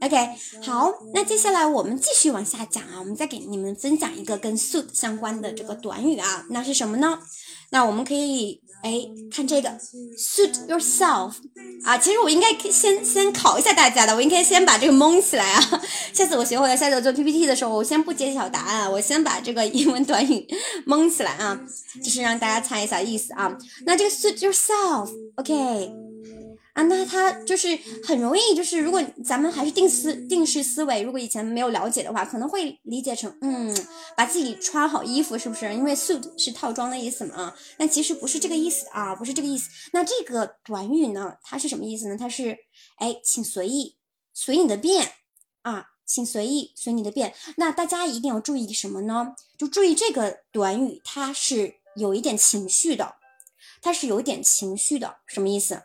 [0.00, 0.16] OK，
[0.62, 7.20] 好，那接下来我们继续往下讲啊，我们再给你们分享一个跟 suit 相关的这个短语啊，那是什么呢？
[7.70, 8.63] 那我们可以。
[8.84, 9.00] 哎，
[9.34, 9.68] 看这个
[10.18, 11.32] ，suit yourself
[11.84, 11.96] 啊！
[11.96, 15.82] 其实我应该先先考一下大家的，我应该先把这个蒙起来啊。
[16.12, 20.46] 下次我学会了，下次我做 PPT 的时候，我先不揭晓答案，我先把这个英文短语
[20.84, 21.58] 蒙起来啊，
[22.04, 23.56] 就是让大家猜一下意思啊。
[23.86, 26.03] 那这个 suit yourself，OK。
[26.74, 33.72] 啊，那他就是很容易，就是如果咱们还是定思定式思维，如果以前没有了解的话，可能会理解成，嗯，
[34.16, 35.72] 把自己穿好衣服，是不是？
[35.72, 39.70] 因为 suit 是套装的意思嘛，但其实不是这个意思啊，不是这个意思。
[39.92, 42.16] 那这个短语呢，它是什么意思呢？
[42.18, 42.58] 它是，
[42.96, 43.96] 哎，请随意，
[44.32, 45.12] 随你的便
[45.62, 47.32] 啊，请随意，随你的便。
[47.56, 49.36] 那大家一定要注意什么呢？
[49.56, 53.14] 就注意这个短语，它是有一点情绪的，
[53.80, 55.84] 它是有一点情绪的，什么意思？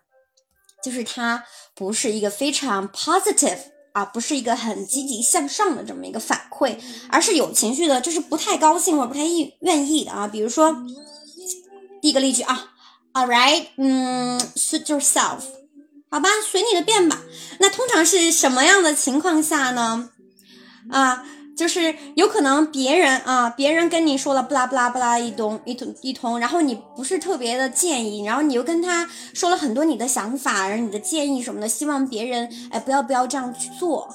[0.83, 1.43] 就是它
[1.75, 3.57] 不是一个非常 positive
[3.93, 6.77] 啊，不是一个很积极向上的这么一个反馈，
[7.09, 10.27] 而是有情绪的，就是不太高兴或者不太意愿意的啊。
[10.27, 10.75] 比如说
[12.01, 12.71] 第一个例句啊
[13.13, 15.41] ，All right，嗯，suit yourself，
[16.09, 17.21] 好吧，随你的便吧。
[17.59, 20.09] 那通常是什么样的情况下呢？
[20.91, 21.25] 啊？
[21.59, 34.07] 就是有可能别人啊，别人跟你说了不拉不拉不拉一通一通一通，然后你不是特别的建议，然后你又跟他说了很多你的想法，然后你的建议什么的，希望别人哎不要不要这样去做，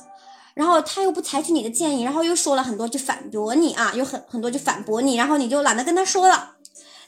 [0.55, 6.53] 然后他又不采取你的建议，然后又说了很多就反驳你啊，有很很多就反驳你，然后你就懒得跟他说了，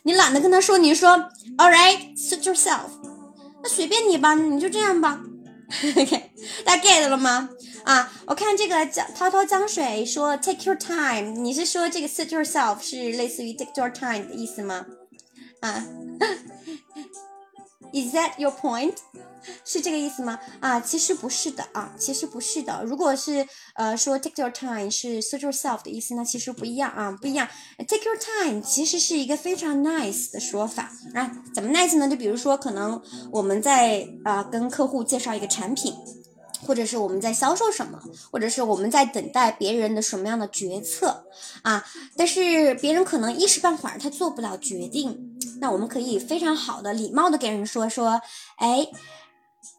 [0.03, 1.13] 你懒得跟他说，你说
[1.57, 2.91] All right, suit yourself，
[3.63, 5.19] 那随便你吧，你就这样吧。
[5.97, 6.31] OK，
[6.67, 7.49] 大家 get 了吗？
[7.87, 14.85] 啊，我看这个江滔滔江水说 take your time，你是说这个 suit yourself 是类似于 take your time 的意思吗？
[15.61, 15.87] 啊，
[17.95, 18.95] Is that your point？
[19.65, 20.41] 是这个意思吗？
[20.59, 22.83] 啊，其实不是的啊，其实不是的。
[22.85, 23.47] 如果是
[23.77, 27.47] 呃说 take your time 是 suit yourself 的意思，那其实不一样啊，不一样。
[27.87, 32.09] take your time 其实是一个非常 nice 的说法啊，怎么 nice 呢？
[32.09, 35.95] 就比如说，可能我们在啊跟客户介绍一个产品。
[36.67, 37.99] 或者是我们在销售什么，
[38.31, 41.25] 或者是我们在等待别人的什么样的决策
[41.63, 41.85] 啊？
[42.17, 48.21] 但是别人可能一时半会儿他做不了决定，那我们可以非常好的、礼貌的给人说说，
[48.57, 48.89] 哎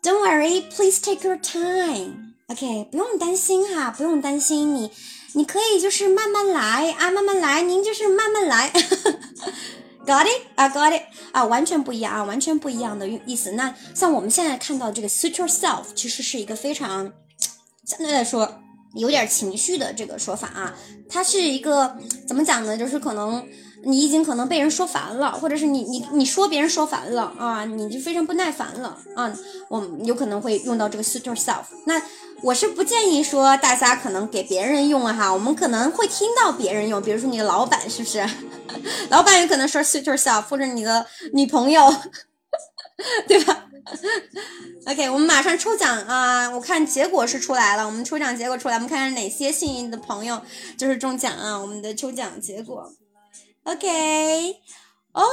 [0.01, 2.33] ，Don't worry, please take your time.
[2.47, 4.89] OK，不用担心哈，不用担心你，
[5.33, 8.71] 你可以就是慢慢来啊，慢慢来，您就是慢慢来。
[10.07, 11.01] Got it 啊，Got it
[11.33, 13.51] 啊，完全不一样啊，完全不一样的意思。
[13.51, 17.11] 那像我们现在看到这个 suit yourself，其实是一个非常
[17.85, 18.61] 相对来说
[18.95, 20.73] 有点情绪的这个说法啊。
[21.09, 22.77] 它是一个怎么讲呢？
[22.77, 23.45] 就是可能
[23.83, 29.33] 你已经可能被人说烦了，或者是你你你说别人说烦了啊，你就非常不耐烦了啊。
[29.69, 31.63] 我们有可能会用到这个 suit yourself。
[31.85, 32.01] 那
[32.41, 38.27] 我是不建议说大家可能给别人用哈，我们可能会听到别人用，比如说你的老板是不是？
[39.09, 41.81] 老板有可能说 suit yourself，或者你的女朋友，
[43.27, 43.65] 对吧
[44.85, 46.49] ？OK，我们马上抽奖啊！
[46.49, 50.41] 我看结果是出来了，我们抽奖结果出来，我们看看哪些幸运的朋友
[50.77, 51.57] 就是中奖啊！
[51.57, 52.91] 我们的抽奖结果
[53.67, 54.61] ，OK。
[55.13, 55.23] 哦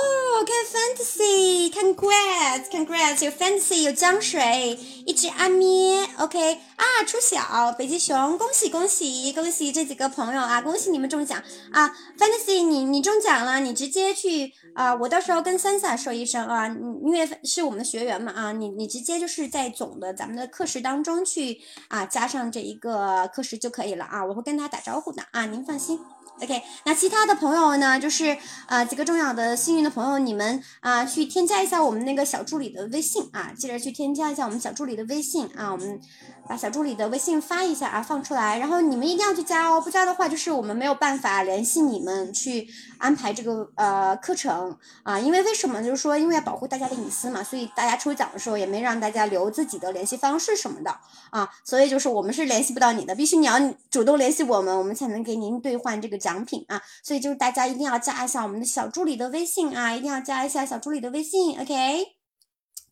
[0.41, 26.01] ，OK，Fantasy，看 Congrats，Congrats，有 Fantasy，有江水，一只阿咩，OK，啊，初小，北极熊，恭喜恭喜恭喜这几个朋友啊，恭喜你们中奖啊，Fantasy，你你中奖了，你直接去啊，我到时候跟 Sansa 说一声啊，你因为是我们的学员嘛啊，你你直接就是在总的咱们的课时当中去啊，加上这一个课时就可以了啊，我会跟他打招呼的啊，您放心。
[26.43, 27.99] OK，那其他的朋友呢？
[27.99, 36.01] 就是啊，几个重要的幸运的朋友，你们啊，去添加一下我们那个小助理的微信啊，记得去添加一下我们小助理的微信啊，我们。
[36.47, 45.83] 把小助理的微信发一下啊，放出来，然后你们一定要去加哦，不加的话就是我们没有办法联系你们去安排这个呃课程啊，因为为什么？
[45.83, 50.95] 就是说因为要保护大家的隐私嘛，所以大家抽奖的时候也没让大家留自己的联系方式什么的
[51.31, 53.55] 啊，所以就是我们是联系不到你的，必须你要
[53.91, 62.15] 主动联系我们，我们才能给您兑换这个奖品啊，所以就是大家一定要加一下我们的小助理的微信啊，一定要加一下小助理的微信，OK。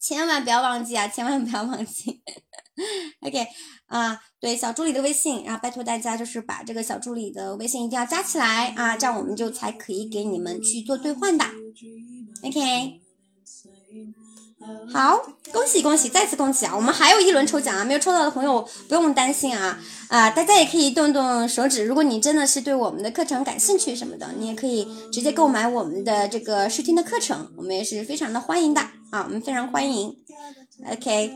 [0.00, 1.06] 千万不要忘记啊！
[1.06, 2.22] 千万不要忘记。
[3.20, 3.46] OK，
[3.86, 11.44] 啊，对，小助理的微信，然后拜托大家就是把这个小助理的微信一定要加起来啊，这样我们就才可以给你们去做兑换的。
[12.42, 13.00] OK，
[14.92, 15.18] 好，
[15.52, 16.74] 恭喜恭喜，再次恭喜啊！
[16.74, 28.80] 我们还有一轮抽奖啊，没有抽到的朋友不用担心啊啊，大家也可以动动手指，如果你真的是对我们的课程感兴趣什么的，你也可以直接购买我们的这个试听的课程，我们也是非常的欢迎的。
[29.10, 30.16] 啊，我们非常欢迎。
[30.90, 31.32] OK，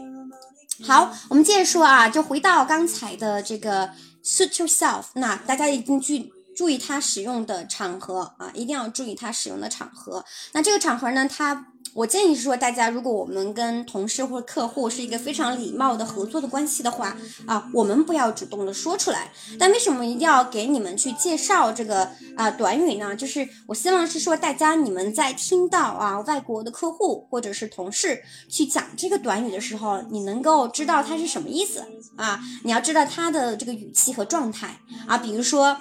[0.85, 3.91] 好，我们接着说啊，就回到刚才的这个
[4.25, 10.25] suit yourself，那大家一定去注意它使用的场合啊，一定要注意它使用的场合。
[10.53, 11.67] 那这个场合呢，它。
[11.97, 19.33] 我建议是说，大家如果我们跟同事或者客户是一个非常礼貌的合作的关系的话，啊，我们不要主动的说出来。
[19.59, 23.17] 但为什么一定要给你们去介绍这个啊短语呢？
[23.17, 31.83] 就是我希望是说，大家你们在听到啊外国的客户或者是同事去讲这个短语的时候，你能够知道它是什么意思
[32.17, 32.39] 啊？
[32.63, 35.75] 你要知道它的这个语气和状态啊，比如说。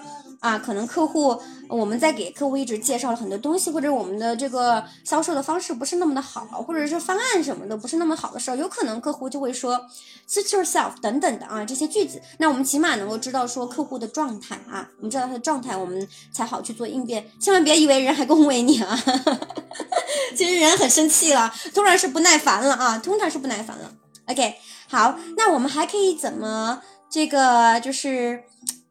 [0.46, 1.36] 啊，可能客户
[1.68, 9.76] 我们在给客户一直介绍了很多东西，或者我们的这个销售的方式不是那么的好，或者是方案什么的不是那么好的时候，有可能客户就会说
[10.30, 12.22] suit yourself 等等的啊这些句子。
[12.38, 17.26] 那我们起码能够知道说客户的状态啊，我们知道他的状态，我们才好去做应变。
[17.40, 18.96] 千万别以为人还恭维你啊，
[20.38, 23.92] 其实人很生气了，通常是不耐烦了啊，通常是不耐烦了。
[24.28, 24.54] OK，
[24.88, 26.80] 好，那我们还可以怎么
[27.10, 28.44] 这个就是。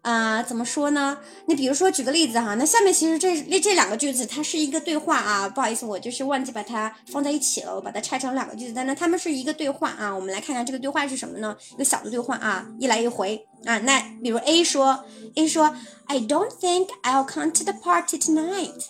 [0.04, 1.16] 啊，怎么说呢？
[1.46, 10.14] 你比如说，举个例子哈，那下面其实这这两个句子它是一个对话啊，不好意思，我就是忘记把它放在一起了，我把它拆成两个句子，但那它们是一个对话啊。
[10.14, 11.56] 我们来看看这个对话是什么呢？
[11.72, 13.78] 一个小的对话啊，一来一回啊。
[13.78, 15.02] 那比如 A 说
[15.36, 15.74] ，A 说
[16.08, 18.84] ，I don't think I'll come to the party tonight.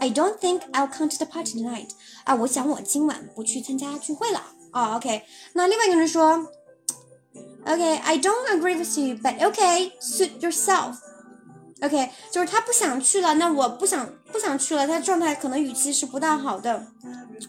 [0.00, 1.90] I don't think I'll come to the party tonight.
[2.24, 4.42] 啊，我想我今晚不去参加聚会了。
[4.72, 5.22] 哦，OK。
[5.52, 6.48] 那另外一个人说。
[7.64, 10.96] Okay, I don't agree with you, but okay, suit yourself.
[11.80, 16.86] OK，就是他不想去了，那我不想不想去了，他状态可能语气是不大好的。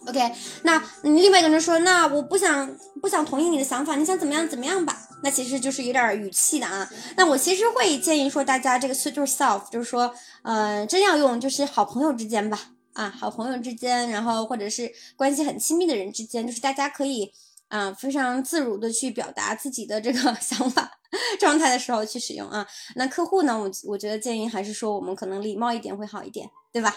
[0.07, 0.31] OK，
[0.63, 4.97] 那你另外一个人说，那我不想不想同意你的想法，你想怎么样怎么样吧？
[5.23, 6.87] 那其实就是有点语气的啊。
[7.15, 12.59] 那我其实会建议说，大家这个 suit yourself，就是说，呃，真要用就是好朋友之间吧，
[12.93, 17.33] 啊，好朋友之间，然后或者是关系很亲密的人之间，就是大家可以。
[17.73, 20.91] 啊，非常自如的去表达自己的这个 想法
[21.39, 22.63] 状态的时候去使用啊。
[22.95, 26.95] 那客户呢，我我觉得建议还是说我们可能礼貌一点会好一点，对吧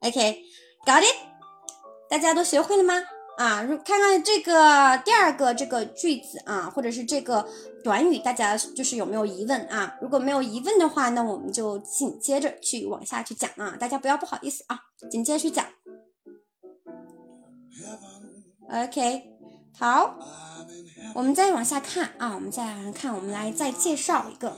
[0.00, 1.16] ？OK，got it？
[2.08, 2.94] 大家都学会了吗？
[3.36, 7.46] 啊，如看看这个第二个这个句子啊，或者是这个
[7.82, 9.98] 短语，大家就是有没有疑问啊？
[10.00, 13.76] 如果没有疑问的话，那我们就紧接着去往下去讲啊。
[13.78, 15.66] 大家不要不好意思啊，紧接着去讲。
[18.70, 19.33] OK。
[19.76, 20.16] 好，
[21.14, 24.56] 我们再往下看啊，我们再来看，我们来再介绍一个，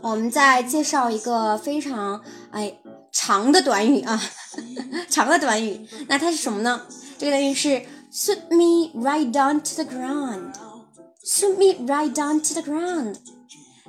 [0.00, 2.78] 我们再介绍一个非常哎
[3.12, 4.20] 长的短语啊，
[5.10, 6.82] 长的短语，那它是什么呢？
[7.18, 13.16] 这个短语是 suit me right down to the ground，suit me right down to the ground。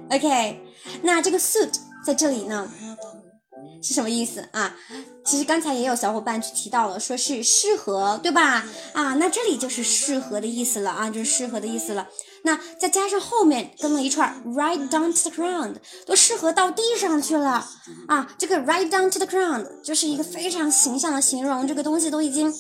[0.10, 0.62] OK，
[1.04, 2.68] 那这个 suit 在这里呢
[3.82, 4.76] 是什么意思啊？
[5.24, 8.66] 其实刚才也有小伙伴去提到了，说是适合，对吧？
[8.94, 12.08] 啊，那这里就是适合的意思了啊，就是适合的意思了。
[12.44, 17.68] 那再加上后面跟了一串 right down to the ground，都适合到地上去了
[18.08, 18.28] 啊。
[18.38, 22.54] 这个 right down to the ground 就是一个非常形象的形容，这个东西都已经，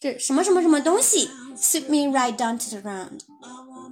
[0.00, 3.20] 这什么什么什么东西 suit me right down to the ground。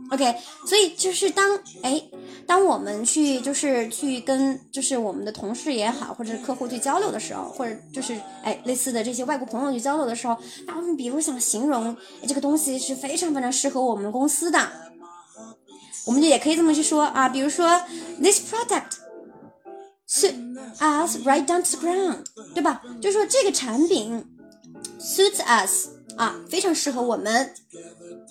[0.10, 2.02] OK，所以就是当哎，
[2.46, 14.60] 当我们去就是去跟就是我们的同事也好，或者是客户去交流的时候，或者就是哎类似的这些外国朋友去交流的时候，那我们比如想形容这个东西是非常非常适合我们公司的，
[16.06, 17.68] 我们就也可以这么去说啊，比如说
[18.22, 18.98] this product
[20.08, 20.34] suit
[20.80, 22.82] us right down to the ground，对吧？
[23.02, 24.24] 就说这个产品
[25.00, 27.54] suits us 啊，非常适合我们。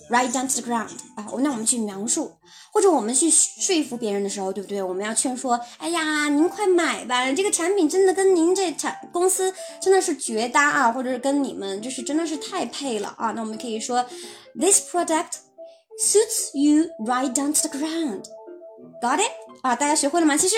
[0.09, 2.37] Right down to the ground 啊，那我们去描述，
[2.73, 4.81] 或者我们去说服别人的时候，对不对？
[4.81, 13.33] 我们要劝说，哎呀，您快买吧，这个产品真的跟您这产公司真的是绝搭啊，或者是跟你们就是真的是太配了啊。
[13.33, 14.07] 那我们可以说
[14.57, 15.39] ，This product
[16.01, 18.27] suits you right down to the ground.
[19.03, 19.33] Got it？
[19.63, 20.37] 啊，大家学会了吗？
[20.37, 20.55] 其实，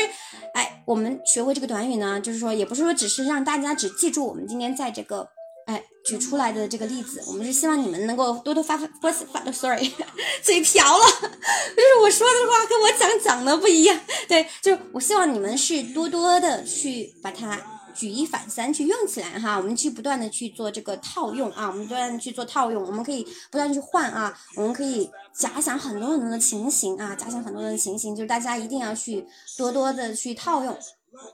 [0.53, 5.31] 哎，我们学会这个短语呢，就是说，也不是说只是让大家只记住我们今天在这个。
[5.69, 9.93] 哎，举出来的这个例子，我们是希望你们能够多多发发发发，sorry，
[10.43, 14.01] 嘴瓢了，就是我说的话跟我讲讲的不一样。
[14.27, 17.61] 对，就是我希望你们是多多的去把它
[17.95, 29.27] 举一反三去用起来哈，我们去不断的去做这个套用啊，我们不断的去做套用，我们可以不断去换啊，我们可以假想很多很多的情形啊，假想很多的情形，就是大家一定要去
[29.59, 30.75] 多多的去套用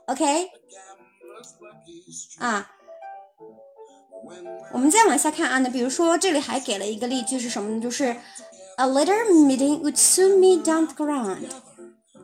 [0.07, 0.49] ，OK，
[2.39, 2.71] 啊。
[4.73, 7.81] 我们再往下看啊，那比如说这里还给了一个例句是什么呢？
[7.81, 8.15] 就是
[8.77, 11.45] A later meeting would soon be down the ground。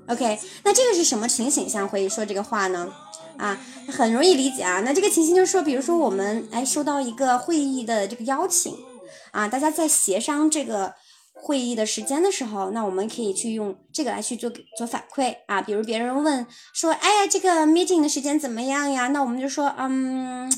[0.08, 2.92] OK，那这个是什么情形下会说这个话呢？
[3.38, 4.82] 啊，很容易理解啊。
[4.82, 8.76] 那这个情形就是说，比如说我们哎收到一个会议的这个邀请
[9.32, 10.94] 啊，大家在协商这个
[11.34, 15.62] 会议的时间的时候，那我们可以去用这个来去做做反馈啊。
[15.62, 19.08] 比如别人问说，哎呀，这个 meeting 的时间怎么样呀？
[19.10, 20.52] 那我们就说，嗯。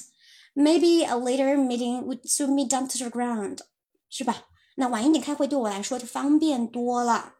[0.55, 3.59] Maybe a later meeting would suit me down to the ground，
[4.09, 4.43] 是吧？
[4.75, 7.33] 那晚一点开会对我来说就方便多了。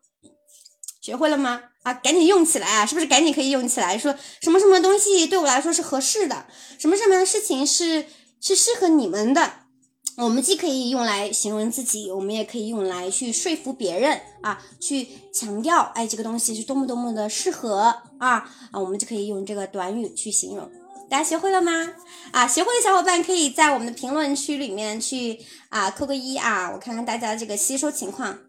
[1.02, 1.62] 学会了吗？
[1.84, 2.86] 啊，赶紧用起来啊！
[2.86, 3.98] 是不是赶紧可以用起来？
[3.98, 6.46] 说什么什么东西对我来说是合适的？
[6.80, 8.06] 什么什么事情是
[8.40, 9.52] 是适合你们的？
[10.16, 20.72] 我们既可以用来形容自己，我们也可以用来去说服别人啊，去强调哎这个东西是多么多么的适合啊啊，我们就可以用这个短语去形容。
[21.14, 21.94] 大家学会了吗？
[22.32, 25.40] 啊，学会的小伙伴可以在我们的评论区里面去
[25.70, 28.40] 啊扣个一啊，我看看大家的这个吸收情况。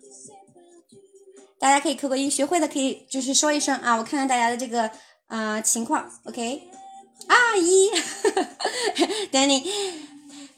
[1.61, 4.91] 大家可以扣个一，学会的可以就是说一声啊，我看看大家的这个
[5.27, 6.11] 啊情况。
[6.25, 6.63] OK，
[7.29, 7.91] 啊一，
[9.31, 9.63] Danny，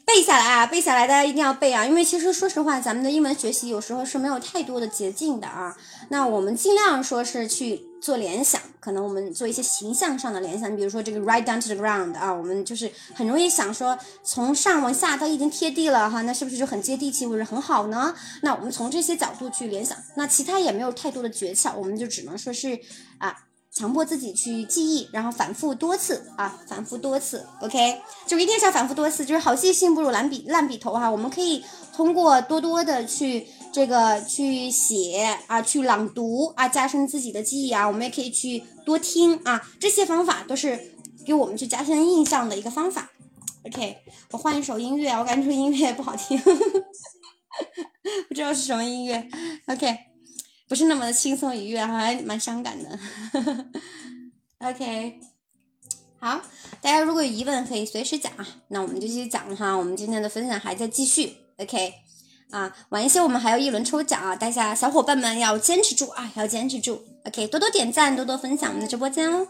[0.07, 5.75] 背下来啊，背下来，大家一定要背啊，因为其实说实话，咱们的英文学习有时候是没有太多的捷径的啊。
[6.07, 8.61] 那我们尽量说是去做联想。
[8.79, 18.15] 可能我们做一些形象上的联想，比如说这个 right down to the ground 啊，我们就是很容易想说从上往下它已经贴地了哈，那是不是就很接地气或者很好呢？
[18.43, 22.79] 那我们从这些角度去联想，那其他也没有太多的诀窍，我们就只能说是
[23.17, 23.35] 啊。
[23.77, 31.07] 强迫自己去记忆，然后反复多次啊，反复多次，OK，就一定是要反复多次，就是好记性不如烂笔烂笔头哈。
[31.07, 31.63] 我们可以
[31.95, 37.85] 通过多多的去这个去写啊，去朗读啊，加深自己的记忆啊。
[37.87, 43.11] 我们也可以去多听啊，这些方法都是给我们去加深印象的一个方法。
[43.63, 43.97] OK，
[44.31, 46.35] 我换一首音乐，我感觉这音乐不好听，
[48.27, 49.29] 不知道是什么音乐。
[49.67, 50.06] OK。
[50.67, 52.99] 不是那么的轻松愉悦，还蛮伤感的。
[54.59, 55.19] OK，
[56.19, 56.41] 好，
[56.81, 59.73] 大家如果有疑问可以随时讲啊，那我们就继续讲哈。
[59.73, 61.37] 我们今天的分享还在继续。
[61.57, 61.93] OK，
[62.51, 67.01] 啊，晚一些我们还有一轮抽奖啊，大家小伙伴们要坚持住啊，要坚持住。
[67.25, 69.47] OK，多多点赞，多多分享我们的直播间哦。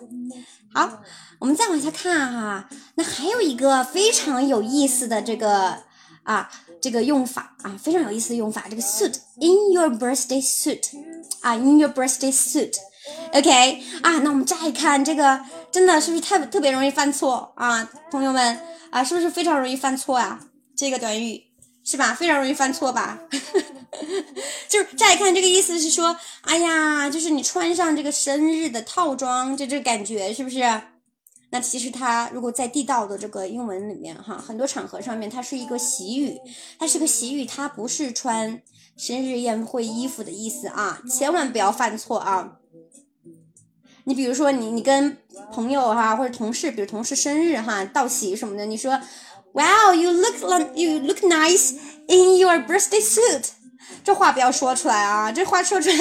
[0.74, 1.02] 好，
[1.40, 5.84] 我们再往下看哈，那还有一个非常有意思的这个
[6.24, 6.52] 啊。
[6.82, 8.66] 这个用法啊，非常有意思的用法。
[8.70, 10.84] 这个 suit in your birthday suit
[11.42, 15.40] 啊，in your birthday suit，OK 啊，那我们再看这个，
[15.72, 18.60] 真的是不是太特别容易犯错啊，朋友们
[18.90, 20.40] 啊，是不是非常容易犯错呀？
[20.76, 21.44] 这个短语
[21.84, 22.14] 是吧？
[22.14, 23.20] 非常容易犯错吧？
[24.70, 30.60] 就是再看这个意思是说，哎呀，就是你穿上这个生日的套装，就这感觉是不是？
[31.50, 36.38] 那其实它如果在地道的这个英文里面哈，很多场合上面它是一个习语，
[36.78, 38.62] 它是个习语，它不是穿
[38.98, 42.58] 生日宴会衣服的意思啊，千万不要犯错啊。
[44.04, 45.18] 你比如说你你跟
[45.52, 49.00] 朋友哈或者同事，比如同事生日哈道喜什么的，你说
[49.54, 51.76] ，Wow you look like you look nice
[52.08, 53.50] in your birthday suit，
[54.04, 55.96] 这话不要说出来啊，这话说出来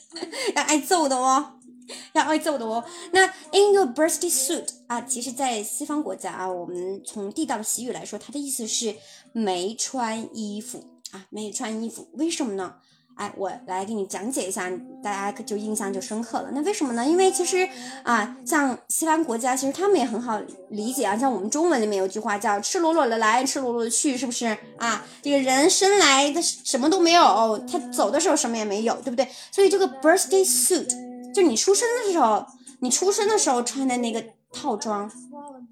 [0.56, 1.61] 要挨揍的哦。
[2.14, 2.84] 要挨揍的哦。
[3.12, 8.94] 那 in your birthday suit 啊，其实，在西方国家啊，我们从地道的习语来说，它的意思是
[9.32, 12.08] 没穿衣服啊，没穿衣服。
[12.14, 12.74] 为什么呢？
[13.14, 14.70] 哎，我来给你讲解一下，
[15.04, 16.48] 大家就印象就深刻了。
[16.54, 17.06] 那为什么呢？
[17.06, 17.68] 因为其实
[18.04, 20.40] 啊，像西方国家，其实他们也很好
[20.70, 21.14] 理解啊。
[21.14, 24.46] 像我们中文里面有句话叫“赤裸裸的来，赤裸裸的去”，是不是
[24.78, 25.04] 啊？
[25.20, 29.28] 这个人生来的什么都没有，他走的时候什么也没有，对不对？
[29.50, 31.11] 所以这个 birthday suit。
[31.34, 32.44] 就你出生的时候，
[32.80, 34.22] 你出生的时候穿的那个
[34.52, 35.10] 套装，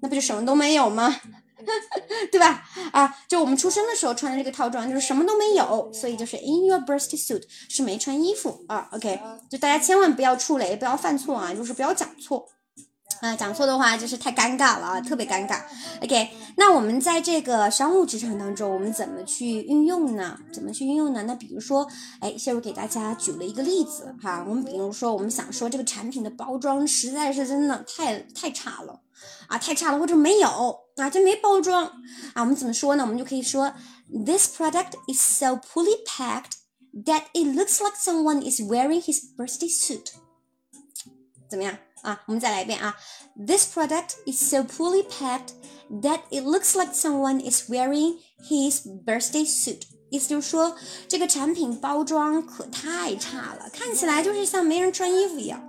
[0.01, 1.15] 那不就什么都没有吗？
[2.31, 2.63] 对吧？
[2.91, 8.89] 啊，就我们出生的时候穿的这个套装，就是什么都没有，所以就是 in your birthday suit 是没穿衣服啊。
[8.93, 12.47] OK，就大家千万不要触雷，不要犯错啊，就是不要讲错。
[13.21, 15.61] 啊，讲错的话就是太尴尬了啊，特别尴尬。
[16.01, 20.39] OK，那我们在这个商务职场当中，我们怎么去运用呢？
[20.51, 21.21] 怎么去运用呢？
[21.23, 21.87] 那比如说，
[22.19, 28.99] 哎，谢如给大家举了一个例子哈，我们比如说，我们想说这个产品的包装实在是真的太太差了
[29.47, 30.49] 啊，太差了，或者没有
[30.95, 31.85] 啊，就没包装
[32.33, 33.03] 啊，我们怎么说呢？
[33.03, 33.71] 我们就可以说
[34.25, 36.53] ，This product is so poorly packed
[37.05, 40.07] that it looks like someone is wearing his birthday suit。
[41.47, 41.77] 怎么样？
[42.02, 42.96] 啊，我们再来一遍啊。
[43.36, 45.50] This product is so poorly packed
[46.02, 49.82] that it looks like someone is wearing his birthday suit。
[50.08, 50.76] 意思就是说，
[51.08, 55.60] 这个产品包装可太差了，看起来就是像没人穿衣服一样。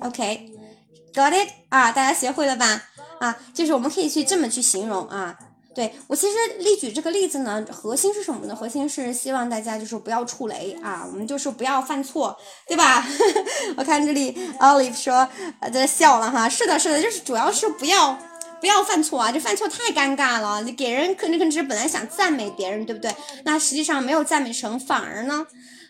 [0.00, 1.50] OK，got it？
[1.68, 2.82] 啊，大家学会了吧？
[3.20, 5.38] 啊，就是我们可以去这么去形容啊。
[5.73, 8.55] 对我其实例举这个例子呢，核心是什么呢？
[8.55, 13.05] 核心是希望大家就是不要触雷啊，我们就是不要犯错，对吧？
[13.77, 15.27] 我看这里 Olive 说
[15.71, 18.17] 在笑了哈，是的，是的，就是主要是不要
[18.59, 23.15] 不要犯错啊，这犯错太尴尬了，你给人可能可能是本来想赞美别人，对不对？
[23.45, 25.47] 那实际上没有赞美成，反而呢，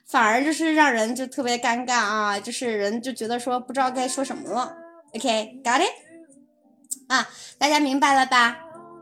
[0.07, 4.77] 反而就是让人就特别尴尬啊，就是人就觉得说不知道该说什么了。
[5.15, 5.91] OK，got it？
[7.07, 7.27] 啊，
[7.57, 8.57] 大家明白了吧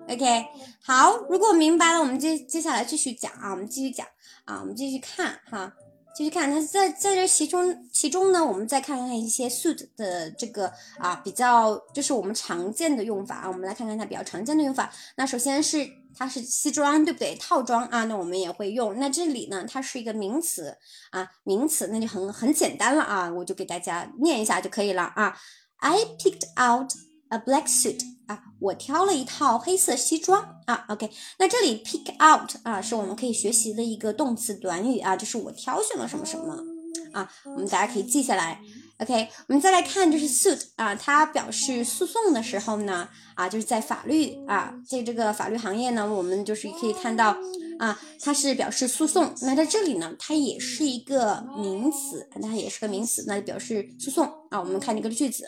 [0.09, 0.47] ？OK，
[0.81, 4.07] 好，如果明白了，我们接接下来继续讲啊，我们继续讲
[4.45, 5.71] 啊，我们继续看哈，
[6.15, 6.49] 继续看。
[6.49, 14.91] 那在在这其中其中呢，我们再看看一些 suit 的这个啊比较，就是我们常见的用法啊，我们来看看它比较常见的用法。
[15.15, 15.87] 那首先是
[16.17, 17.35] 它是西装，对不对？
[17.35, 18.97] 套装啊，那我们也会用。
[18.99, 20.75] 那这里呢，它是一个名词
[21.11, 25.37] 啊，名词那就很很简单了啊，我就给大家念一下就可以了啊。
[25.77, 26.91] I picked out
[27.29, 28.01] a black suit.
[28.29, 31.09] 啊，我挑了一套黑色西装啊，OK，
[31.39, 36.63] 那这里 pick out 啊，是我们可以学习的一个动词短语啊，就是我挑选了什么什么
[37.11, 38.61] 啊，我们大家可以记下来
[38.99, 43.09] ，OK，我们再来看就是 suit 啊，它表示诉讼的时候呢，
[43.39, 47.37] 啊，就是在法律啊，在这个法律行业呢，我们就是可以看到
[47.79, 49.33] 啊，它是表示诉讼。
[49.43, 54.59] 那在这里呢，它也是一个名词，它也是个名词，那就表示诉讼啊。
[54.59, 55.45] 我们看这个句子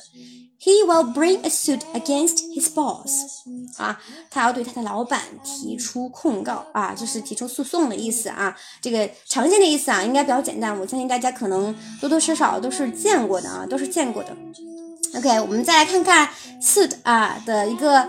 [0.61, 3.11] ，He will bring a suit against his boss。
[3.75, 8.55] 啊，他要对他的老板提出控告啊，就是提出诉讼的意思啊。
[8.81, 14.33] 这个常见的意思啊，应该比较简单，我相信大家可能多多少少都是见过的啊，都是见过的。
[15.16, 16.30] OK，我们再来看看
[16.62, 18.07] suit 啊的一个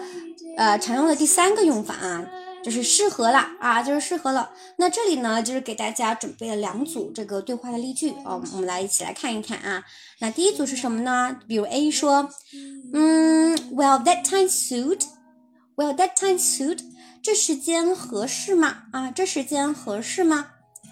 [0.57, 2.27] 呃常用的第三个用法啊。
[2.63, 4.49] 就是适合了啊，就是适合了。
[4.77, 9.83] 那这里呢，就是给大家准备了两组这个对话的例句啊，我们来一起来看一看啊。
[10.21, 11.37] 那第一组是什么呢？
[11.49, 12.31] 比如 A 说，
[12.93, 16.79] 嗯，Well that time suit，Well that time suit，
[17.21, 18.85] 这时间合适吗？
[18.93, 20.47] 啊，这时间合适吗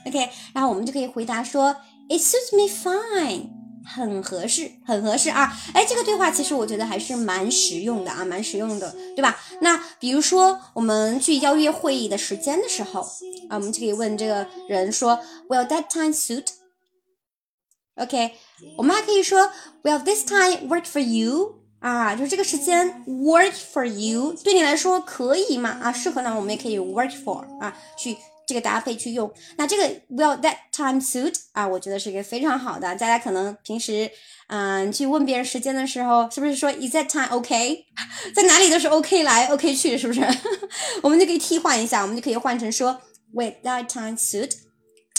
[0.04, 1.76] ？OK，然后我们就可以回答说
[2.08, 3.59] ，It suits me fine。
[3.84, 5.52] 很合适，很合适啊！
[5.72, 9.38] 哎，这个对话其实我觉得还是蛮实用的啊，蛮实用的，对吧？
[9.60, 13.00] 那比如说我们去邀约会议的时间的时候
[13.48, 15.18] 啊，我们就可以问这个人说
[15.48, 18.32] ，Will that time suit？OK，
[18.76, 19.50] 我们还可以说
[19.82, 21.60] ，Will this time work for you？
[21.80, 25.78] 啊，就是这个时间 work for you，对你来说可以吗？
[25.82, 28.16] 啊，适合呢，我们也可以 work for 啊，去。
[28.50, 31.68] 这个搭配去用，那这个 Will that time suit 啊？
[31.68, 32.96] 我觉得是一个非常好的。
[32.96, 34.10] 大家可能平时
[34.48, 37.86] 嗯去问别人时间的时候，是不是说 Is that time OK？
[38.34, 40.20] 在哪里都是 OK 来 OK 去，是不是？
[41.02, 43.00] 我们就可以替换一下，我们就可以换成说
[43.32, 44.50] Will that time suit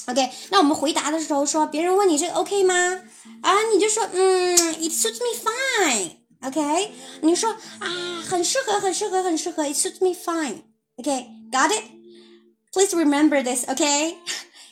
[0.08, 0.30] OK？
[0.50, 3.00] 那我们回答的时候说，别人问你这个 OK 吗？
[3.44, 6.12] 啊，你就说嗯，It suits me fine。
[6.42, 6.92] OK？
[7.22, 10.64] 你说啊，很适合，很适合，很适合，It suits me fine。
[10.98, 11.70] OK？Got
[12.72, 14.16] Please remember this, okay?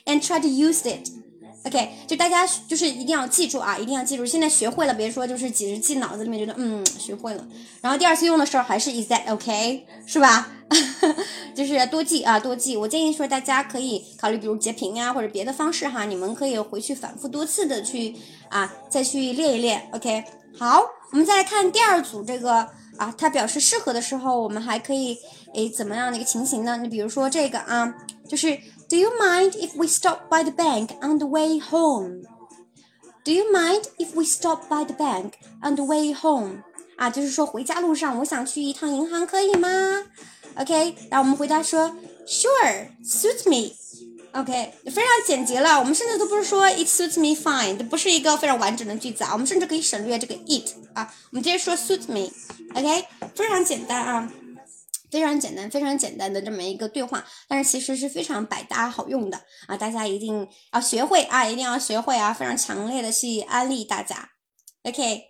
[0.05, 1.09] And try to use it.
[1.65, 4.25] OK，就大家就是一定要记住啊，一定要记住。
[4.25, 7.45] 现在学会了，别说就是只是记脑子里面，觉得嗯学会了。
[7.81, 9.85] 然后第二次用的时候还是 Is that OK？
[10.05, 10.49] 是吧？
[11.53, 12.77] 就是多记啊，多记。
[12.77, 18.15] 我建议说大家可以考虑，比如截屏啊，或者别的方式哈，你们可以回去反复多次的去
[18.47, 19.89] 啊，再去练一练。
[19.91, 20.23] OK，
[20.57, 20.81] 好，
[21.11, 22.69] 我们再来看第二组这个。
[22.99, 25.17] 啊，它表示适合的时候，我们还可以
[25.55, 26.77] 诶怎么样的一个情形呢？
[26.77, 27.95] 你比如说这个啊，
[28.27, 28.55] 就是
[28.89, 33.83] Do you mind if we stop by the bank on the way home？Do you mind
[33.97, 36.63] if we stop by the bank on the way home？
[36.97, 39.69] 啊，就是说回家路上，我想去一趟银行，可以吗
[40.55, 41.95] ？OK，那我们回答说
[42.27, 43.75] Sure，suits me。
[44.31, 45.79] OK，非常简洁了。
[45.79, 49.31] 我们甚至都不是说 It suits me fine，这不是一个非常完整的句子啊。
[49.33, 52.31] 我们甚至可以省略这个 it 啊，我们直接说 suits me。
[52.75, 53.05] OK，
[53.35, 54.31] 非常简单啊，
[55.11, 64.29] 非常简单，非常简单的这么一个对话，但是其实是非常百搭好用的啊，大家一定要学会啊，一定要学会啊，非常强烈的去安利大家。
[64.83, 65.23] OK，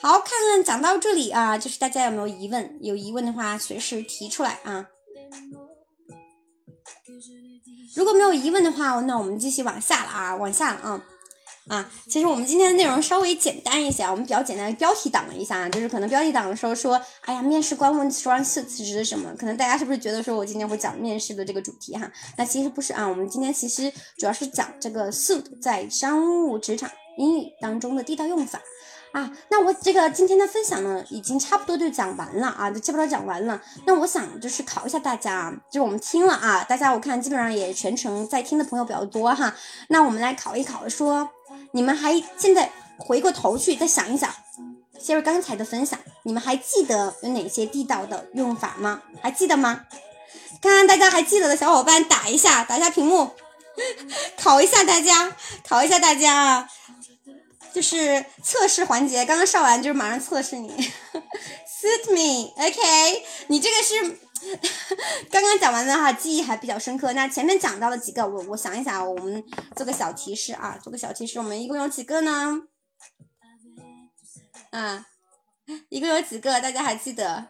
[0.00, 2.78] 好，看看讲到这里啊，就是大家有没有疑问？
[2.80, 4.86] 有疑问的话随时提出来啊。
[7.94, 11.02] 如果没有疑问的话，那我们继续往下了啊，往下了啊。
[11.68, 19.32] 啊，其实我们今天的内容稍微简单一些，我们比较简单的标题党了一下，就是可能标题党的时候说，哎呀，面试官问 strong suits 指的什么？
[19.38, 22.10] 可能大家是不是觉得说我今天会讲面试的这个主题哈？
[22.36, 28.60] 那其实不是啊，我们今天其实主要是讲这个 suit 在商务职场英语当中的地道用法
[29.12, 29.30] 啊。
[29.50, 33.60] 那我这个今天的分享呢，已经差不多就讲完了啊，就基本上讲完了。
[33.86, 39.54] 那我想就是考一下大家，就是我们听了啊，大家我看基本上也全程在听的朋友比较多哈。
[39.88, 41.28] 那我们来考一考说。
[41.72, 44.30] 你们还现在回过头去再想一想，
[44.98, 49.02] 谢瑞刚才的分享，你们还记得有哪些地道的用法吗？
[49.22, 49.84] 还记得吗？
[50.62, 53.30] 看看大家还记得的小伙伴打一下，打一下屏幕，
[54.36, 55.34] 考一下大家，
[55.66, 56.68] 考一下大家啊！
[57.72, 60.68] 就是测试环节，刚刚上完就是马上测试你。
[60.70, 63.26] Suit me，OK？
[63.48, 64.18] 你这个是。
[65.30, 67.12] 刚刚讲完的话，记忆还比较深刻。
[67.12, 69.42] 那前面讲到了几个，我我想一想，我们
[69.76, 72.62] 做个小提示啊，做个小提示，我们一共有几个呢？
[74.70, 75.06] 啊，
[75.88, 76.60] 一共有几个？
[76.60, 77.46] 大家还记得？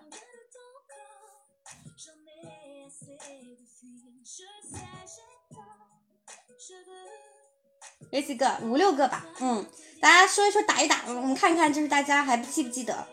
[8.11, 8.59] 有几个？
[8.61, 9.25] 五六个吧。
[9.41, 9.67] 嗯，
[10.03, 13.07] 大家说一说，打一打，我们看看，就是大家还记不记得？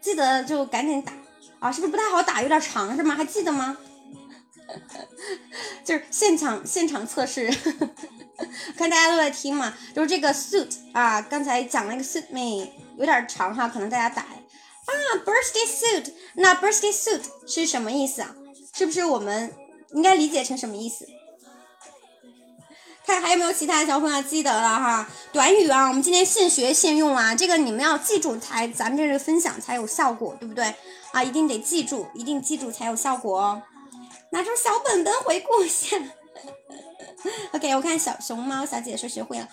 [0.00, 1.12] 记得就赶紧打。
[1.58, 2.40] 啊，是不是不太好打？
[2.40, 3.14] 有点长是吗？
[3.14, 3.76] 还记得吗？
[5.84, 7.50] 就是现场现场测试，
[8.78, 9.74] 看大家都在听嘛。
[9.94, 12.66] 就是这个 suit 啊，刚才讲了一个 suit me，
[12.96, 14.32] 有点长哈，可能大家打啊
[15.26, 18.34] ，birthday suit，那 birthday suit 是什么意思啊？
[18.74, 19.52] 是不是我们
[19.92, 21.06] 应该理解成什么意思？
[23.04, 25.08] 看还有没有其他小朋友记得了哈？
[25.32, 30.74] 短语啊，我们今天现学现用啊，这个你们要记住才，咱们这个分享才有效果，对不对？
[31.12, 33.62] 啊，一定得记住，一定记住才有效果哦。
[34.30, 35.96] 拿出小本本回顾一下。
[37.52, 39.48] OK，我看小熊猫小姐说学会了，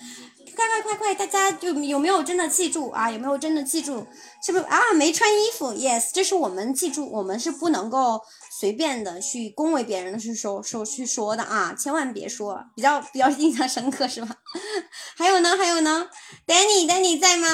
[0.55, 3.11] 快快快快，大家就有没有真的记住啊？
[3.11, 4.05] 有没有真的记住？
[4.43, 4.93] 是不是啊？
[4.93, 8.21] 没穿衣服，yes，这是我们记住，我们是不能够
[8.59, 14.35] 随便的去恭维别人的，是说说去说的啊，千万别说，比较比较 印象深刻是吧？
[15.15, 16.09] 还有呢，还有呢
[16.45, 17.47] ，Danny，Danny 在吗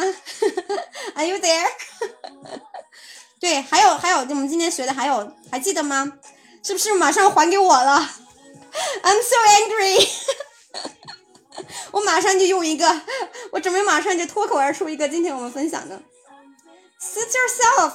[1.14, 1.68] ？Are you there？
[3.39, 6.12] 对，还有还有，我们今天学的还有，还记得吗？
[6.64, 8.10] 是不是马上还给我了
[9.03, 10.10] ？I'm so angry！
[11.91, 13.01] 我马上就用一个，
[13.51, 16.01] 我准备马上就脱口而出一个今天我们分享的
[16.99, 17.93] ，suit yourself。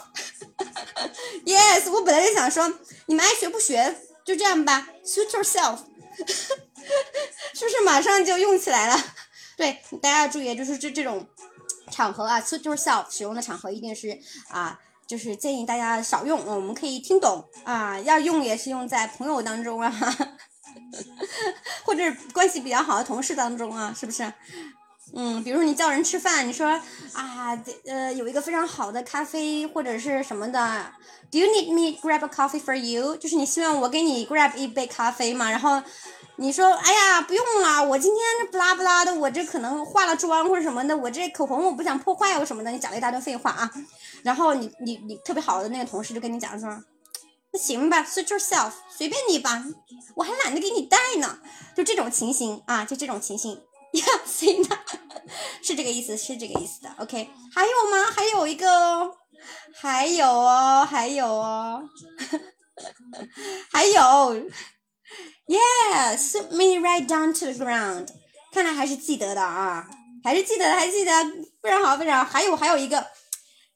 [1.45, 2.73] Yes，我本来就想说，
[3.07, 5.79] 你们爱学不学就这样吧，suit yourself。
[7.55, 9.05] 是不是马上就用起来了？
[9.57, 11.27] 对，大家要注意，就是这这种
[11.91, 14.19] 场合啊，suit yourself 使用的场合一定是
[14.49, 14.79] 啊。
[15.07, 19.91] 就是建议大家少用，我们可以听懂啊，要用也是用在朋友当中啊。
[21.85, 24.33] 或者关系比较好的同事当中啊，是不是？
[25.15, 26.69] 嗯，比如你叫人吃饭，你说
[27.13, 27.57] 啊，
[27.87, 30.87] 呃，有一个非常好的咖啡或者是什么的
[31.31, 33.17] ，Do you need me grab a coffee for you？
[33.17, 35.51] 就是你希望我给你 grab 一杯咖啡嘛？
[35.51, 35.83] 然后
[36.37, 43.71] 你说，哎呀，不用了，我今天这不拉不拉的，我这可能化了妆或者什么的，我这口红我不想破坏我什么的，你讲了一大堆废话啊。
[44.23, 46.69] 然后你你你特别好的那个同事就跟你讲说。
[47.53, 49.65] 那行吧，suit yourself，随便你吧，
[50.15, 51.41] 我还懒得给你带呢。
[51.75, 53.61] 就这种情形啊，就这种情形
[53.93, 54.79] 呀，行的，
[55.63, 56.91] 是这个意思，是这个意思的。
[56.99, 58.11] OK，还有吗？
[58.11, 59.17] 还有一个哦，
[59.75, 61.83] 还有哦，还有哦，
[63.71, 64.01] 还有
[65.47, 68.09] ，Yeah，suit me right down to the ground。
[68.53, 69.89] 看来还是记得的啊，
[70.23, 71.13] 还是记得的，还记得，
[71.63, 72.31] 非常好，非常好。
[72.31, 73.07] 还有，还有一个，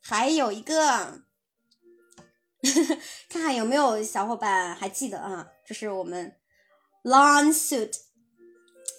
[0.01, 1.23] 还有一个。
[3.29, 5.47] 看看有没有小伙伴还记得啊？
[5.67, 6.35] 这是我们
[7.03, 7.53] lawn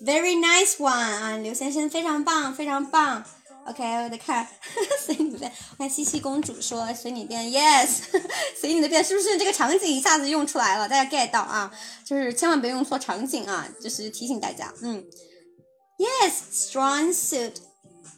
[0.06, 3.24] Very nice one 啊，刘先生非常棒，非常棒。
[3.66, 4.47] OK，我得看
[5.03, 5.51] 随你便。
[5.72, 7.88] 我看西西公主说随你便，yes，
[8.62, 10.88] 随你的便，是不是这个场景一下子用出来了？
[10.88, 11.72] 大家 get 到啊？
[12.03, 13.68] 就是千万别用错场景啊！
[13.82, 15.03] 就是提醒大家，嗯
[15.97, 17.53] ，yes，strong suit。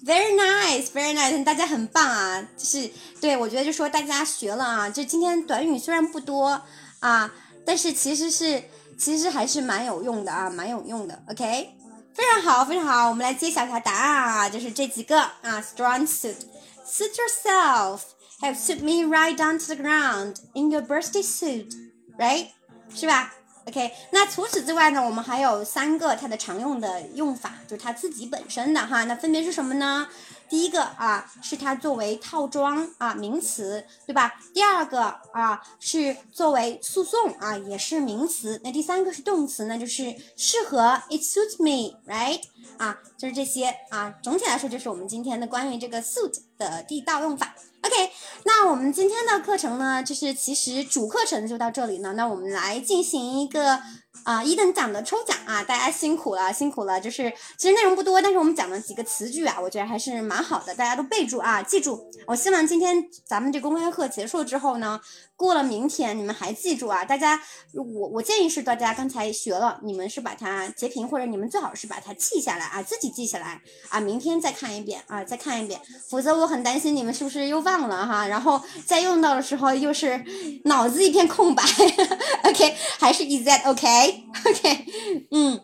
[0.05, 2.45] Very nice, very nice，大家很棒啊！
[2.57, 6.61] 就是对我觉得就说大家学了啊，就今天短语虽然不多
[6.99, 7.33] 啊，
[7.65, 8.61] 但是其实是
[8.99, 11.23] 其实还是蛮有用的啊，蛮有用的。
[11.29, 11.76] OK，
[12.17, 16.35] 非常好，非常好，我们来揭晓一下答案啊，就是这几个啊：strong suit,
[16.83, 17.99] suit yourself,
[18.41, 21.75] have suit me right down to the ground in your birthday suit,
[22.17, 22.47] right？
[22.95, 23.35] 是吧
[23.67, 30.07] ？OK，那除此之外呢，我们还有三个它的常用的用法，就是它自己本身的哈，那分别是什么呢？
[30.49, 34.39] 第一个啊，是它作为套装啊名词，对吧？
[34.53, 38.59] 第二个啊是作为诉讼啊，也是名词。
[38.63, 42.41] 那第三个是动词呢，就是适合，it suits me，right？
[42.77, 44.13] 啊，就是这些啊。
[44.21, 47.55] 总体来说，就是我们今天的关于这个 suit 的地道用法。
[47.81, 48.11] OK，
[48.43, 52.13] 那我们今天的课程呢，就是其实主课程就到这里呢。
[52.13, 53.81] 那我们来进行一个。
[54.23, 56.99] 啊，一等奖的抽奖啊，大家辛苦了，辛苦了。
[56.99, 62.11] 就是其实内容不多，但是我们讲了几个词句啊，我觉得还是蛮好的，大家都备注啊，记住。
[62.25, 64.99] 我希望今天咱们这公开课结束之后呢，
[65.37, 67.05] 过了明天你们还记住啊。
[67.05, 67.39] 大家，
[67.73, 75.79] 我我建议是大家刚才学了，你们是把它截屏，或者你们最好是把它记下来啊，自己记下来啊，明天再看一遍啊，再看一遍。
[76.09, 80.25] 否则我很担心你们是不是又忘了哈，然后再用到的时候又是
[80.65, 81.63] 脑子一片空白。
[82.43, 84.85] OK，还是 is that OK？OK，
[85.29, 85.61] 嗯，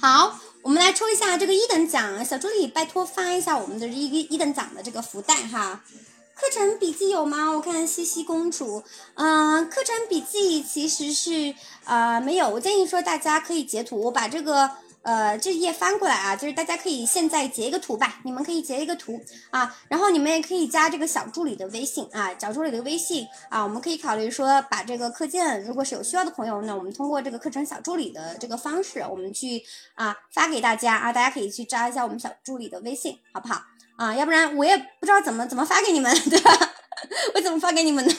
[0.00, 5.82] 好，我们来抽一下这个一等奖，小助理拜托发一下我们的一个一等奖的这个福袋哈。
[6.40, 7.50] 课程笔记有吗？
[7.50, 8.82] 我看西西公主，
[9.14, 14.70] 嗯，课程笔记其实是呃没有，我建议说大家可以截图，我把这个。
[15.02, 19.18] 呃，这页翻过来啊，就是大家可以现在截一个图吧，你们可以截一个图
[19.48, 29.62] 啊，然后你们也可以加这个小助理的微信啊，小助理的微信啊，我们可以考虑说把这个课件，如果是有需要的朋友，那我们通过这个课程小助理的这个方式，我们去
[29.94, 33.62] 啊发给大家啊，大家可以去加一下我们小助理的微信，好不好
[34.00, 34.14] 啊？
[34.14, 36.50] 要不然我也不知道怎么怎么发给你们， 对吧？
[37.34, 38.14] 我怎么发给你们呢？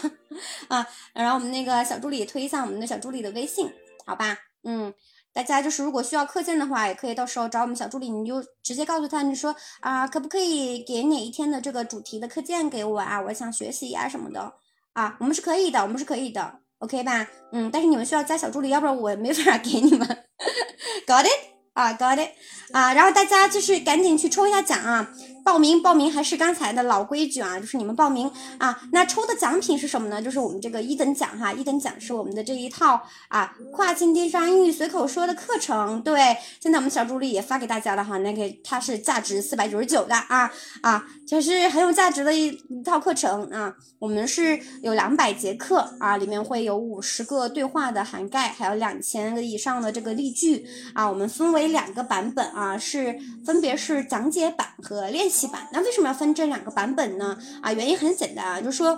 [0.70, 3.72] 啊，然后我们那个小助理推一下我们的小助理的微信，
[4.06, 4.38] 好吧？
[4.64, 4.94] 嗯。
[5.34, 13.22] 大家就是如果需要课件的话，也可以到时候找我们小助理，你就直接告诉他，你说啊，可不可以给哪一天的这个主题的课件给我啊？
[13.22, 14.52] 我想学习呀什么的
[14.92, 17.26] 啊，我们是可以的，我们是可以的，OK 吧？
[17.54, 20.06] 嗯，但是你们需要加小助理，要不然我没法给你们。
[21.08, 21.30] Got it？
[21.76, 22.32] 啊，Got it？
[22.74, 25.14] 啊，然后大家就是赶紧去抽一下奖啊！
[25.44, 28.82] 报名报名还是刚才的老规矩啊，就是你们报名啊。
[28.92, 30.22] 那抽的奖品是什么呢？
[30.22, 36.02] 就是我们这个一等奖哈，一等奖是我们的这一套啊跨境电商英语随口说的课程。
[36.02, 43.74] 对，现在我们小助理也发给大家了哈，那个它是价值四百九十九的啊啊，就是很有价值的一一套课程啊。
[44.00, 51.08] 我们是有两百节课啊，里面会有五十个对话的涵盖，还有两千个以上的这个例句啊。
[51.08, 53.16] 我们分为两个版本啊，是
[53.46, 55.68] 分别是讲解版和练版。
[55.72, 57.38] 那为什么要分这两个版本呢？
[57.62, 58.98] 啊，原因很简单啊，就是说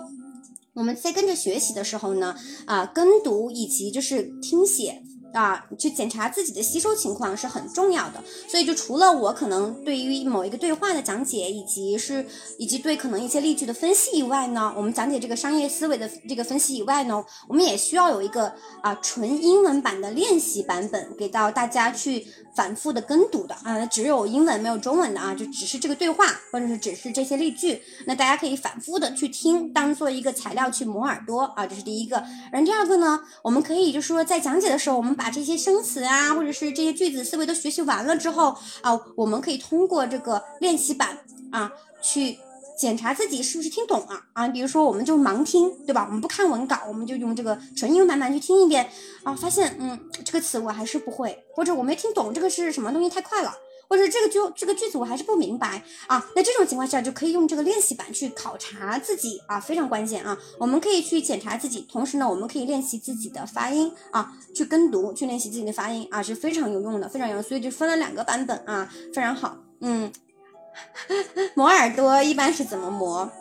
[0.73, 5.03] 我们在跟着学习的时候呢，啊，跟读以及就是听写。
[5.33, 12.25] 啊，去检查自己的吸收情况是很重要的，所以就除了我可能对于某一个对话的讲解，以及是
[12.57, 23.55] 以及对可能一些例句的分析以外呢，我们讲解这个商业思维的这个分析以外呢，我们也需要有一个啊纯英文版的练习版本给到大家去反复的跟读的。
[23.63, 31.41] 啊，只有英文没有中文的啊，就只是这个对话或者是只是这些例句，那大家可以反复的去听，当做一个材料去磨耳朵。
[31.55, 32.17] 啊，这是第一个。
[32.51, 41.17] 然后第二个呢，我们可以就是说在讲解的时候，我们把把这些生词啊，或者是这些句子思维都学习完了之后啊，我们可以通过这个练习版
[41.49, 41.71] 啊，
[42.01, 42.37] 去
[42.77, 44.49] 检查自己是不是听懂了啊。
[44.49, 46.03] 比如说，我们就盲听，对吧？
[46.05, 48.89] 我们不看文稿，我们就用这个纯英文版本去听一遍
[49.23, 53.55] 啊，发现嗯，这个词我还是不会，或者我没听懂这个是什么东西，太快了。
[53.93, 60.35] 或者这个句这个句子我还是不明白啊，那这种情况下就可以用这个练习版去考察自己啊，非常关键啊。
[60.57, 67.43] 我们可以去检查自己，同时呢，我们可以练习自己的发音啊，去跟读，去练习自己的发音啊，是非常有用的，非常有用。
[67.43, 69.55] 所以就分了两个版本啊，非常好。
[69.81, 70.11] 嗯，
[71.53, 73.31] 磨耳朵一般是怎么磨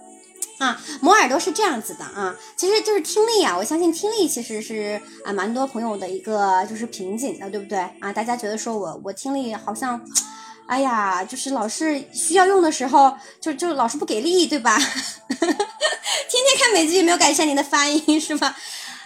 [0.59, 0.79] 啊？
[1.01, 3.57] 磨耳朵是这样子的啊，其实就是听力啊。
[3.57, 8.13] 我相信听力其实是啊，蛮多朋友的一个就是瓶颈的，对不对啊？
[8.13, 9.99] 大家觉得说我我听力好像。
[10.67, 14.79] 哎呀，就是老是需要用的时候，就就老是不给力，对吧？
[15.39, 18.55] 天天看美剧没有改善你的发音是吗？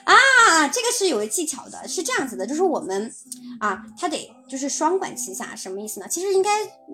[0.04, 3.12] 啊，这个是有技巧的，是这样子的，就是我们
[3.58, 6.06] 啊，它得就是双管齐下，什么意思呢？
[6.08, 6.50] 其实应该，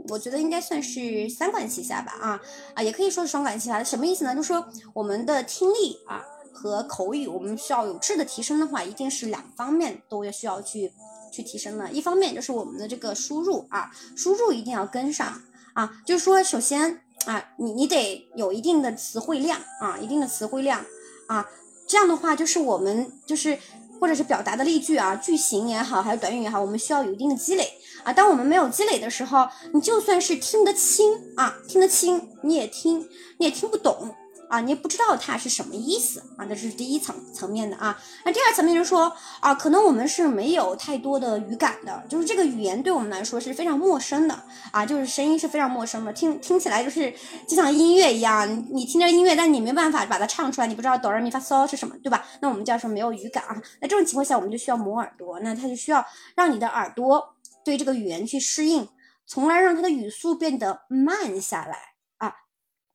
[0.08, 2.40] 我觉得应该算是三管齐下吧，啊
[2.74, 4.34] 啊，也可以说是双管齐下，什么意思呢？
[4.34, 10.90] 就是说我们的听力啊和口语，我们需要有质的提升的话，一定是两方面都要需要去。
[11.32, 15.40] 去提升的，一方面就是我们的这个输入啊，输入一定要跟上
[15.72, 20.84] 啊，就是说，首先啊，你你得有一定的词汇量啊，一定的词汇量
[21.26, 21.48] 啊，
[21.88, 23.58] 这样的话，就是我们就是
[23.98, 27.72] 或者是表达的例句啊，句型也好，还有短语也好，我们需要有一定的积累
[28.04, 28.12] 啊。
[28.12, 33.08] 当我们没有积累的时候，你就算是听得清啊，听得清，你也听
[33.38, 34.14] 你也听不懂。
[34.52, 37.98] 啊，你也不知道它是什么意思啊，这是第一层层面的啊。
[38.22, 44.38] 那第二层面就是说啊，可能我们是没有太多的语感的，就是这个语言对我们来说是非常陌生的
[44.70, 47.10] 啊，就是声音是非常陌生的，听听起来就是
[47.48, 52.22] 就像音乐一样，你听着音乐，但你没办法把它唱出来，你不知道哆来咪发嗦是什么，对吧？
[52.42, 53.56] 那我们叫什么没有语感啊。
[53.80, 56.04] 那这种情况下，我们就需要磨耳朵，那它就需要
[56.36, 57.34] 让你的耳朵
[57.64, 58.86] 对这个语言去适应，
[59.26, 61.91] 从而让它的语速变得慢下来。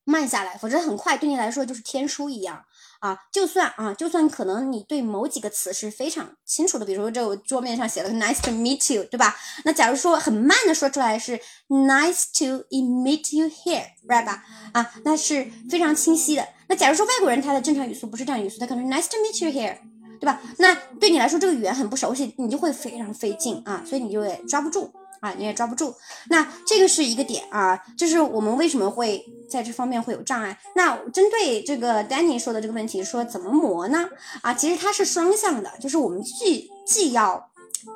[0.09, 2.63] 慢下来，否则很快对你来说就是天书一样
[3.01, 3.17] 啊！
[3.29, 9.35] 就算啊，就算可能你对某几个词是非常清楚的，比如说这桌面上写了 nice to meet you，对吧？
[9.65, 11.37] 那假如说很慢的说出来是
[11.67, 14.45] nice to meet you here，right 吧？
[14.71, 16.47] 啊，那是非常清晰的。
[16.69, 19.77] 那假如说外国人他的正常语速不是这样语速，他可能 nice to meet you here，
[20.21, 20.41] 对吧？
[20.59, 24.89] 那对你来说这个语言很不熟悉，你就会非常费劲啊，所以你就会抓不住。
[25.19, 25.93] 啊，你也抓不住，
[26.29, 30.57] 那这个是一个点啊，就是我们为什么会在这方面会有障碍？
[30.75, 34.07] 那针对这个 Danny 说的这个问题，说怎么磨呢？
[34.41, 37.49] 啊，其实它是双向的，就是我们既既要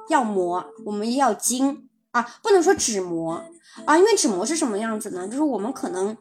[0.09, 3.43] 要磨，我们也要精啊，不能说只磨
[3.86, 5.28] 啊，因为只磨是什么样子呢？
[5.28, 6.17] 就是我们可能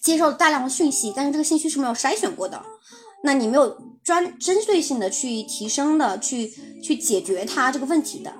[0.00, 2.62] 接受大量的讯息，但是这个信息是没有筛选过的，
[3.22, 6.48] 那你没有专针对性的去提升的，去
[6.82, 8.32] 去解决它这个问题的。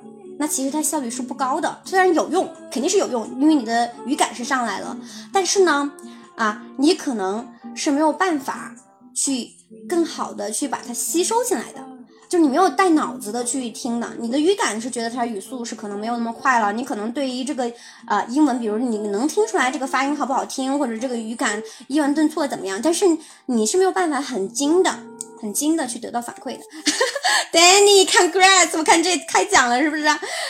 [0.43, 4.99] 那其实它效率是不高的，虽然有用，肯定是有用，因为你的语感是上来了，
[5.33, 5.93] 但是呢，
[6.35, 8.75] 啊，你可能是没有办法
[9.15, 9.53] 去
[9.89, 11.81] 更好的去把它吸收进来的，
[12.29, 17.71] 就你没有带脑子的去听的，你的语感是觉得它语速是可能没有那么快了，你可能对于这个
[18.09, 23.07] 呃英文，比如你能听出来这个发音好不好听，或者这个语感一文顿挫怎么样，但是
[23.47, 24.93] 你是没有办法很精的。
[25.41, 26.63] 很精的去得到反馈的
[27.53, 28.77] Danny，congrats！
[28.79, 30.03] 我看这开奖了是不是？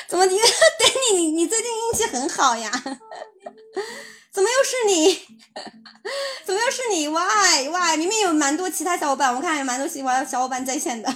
[0.08, 2.70] 怎么，Danny，你你最近运气很好呀？
[4.32, 5.14] 怎么又是你？
[6.44, 7.96] 怎么又是你？Why Why？
[7.96, 11.14] 明明有蛮多其他小伙伴，我看有蛮多喜欢小伙伴在线的。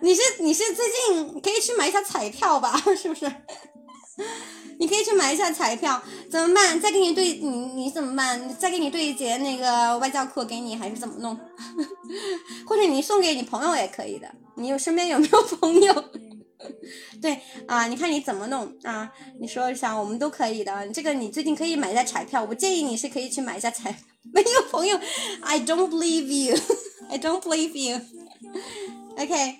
[0.00, 2.82] 你是你是最近可以去买一下彩票吧？
[3.00, 3.30] 是不是？
[4.82, 6.80] 你可以去买一下彩票，怎么办？
[6.80, 8.52] 再给你对，你你怎么办？
[8.56, 11.38] 再给你对一节那个外教课给你，还是怎么弄？
[12.66, 14.26] 或者你送给你朋友也可以的。
[14.56, 16.04] 你有身边有没有朋友？
[17.22, 19.08] 对啊，你看你怎么弄啊？
[19.40, 20.88] 你说一下，我们都可以的。
[20.88, 23.96] 这个你最近可以买一下彩票，我建议你是可以去买一下彩。
[24.34, 24.98] 没有朋友
[25.42, 28.00] ，I don't believe you，I don't believe you。
[29.16, 29.58] OK，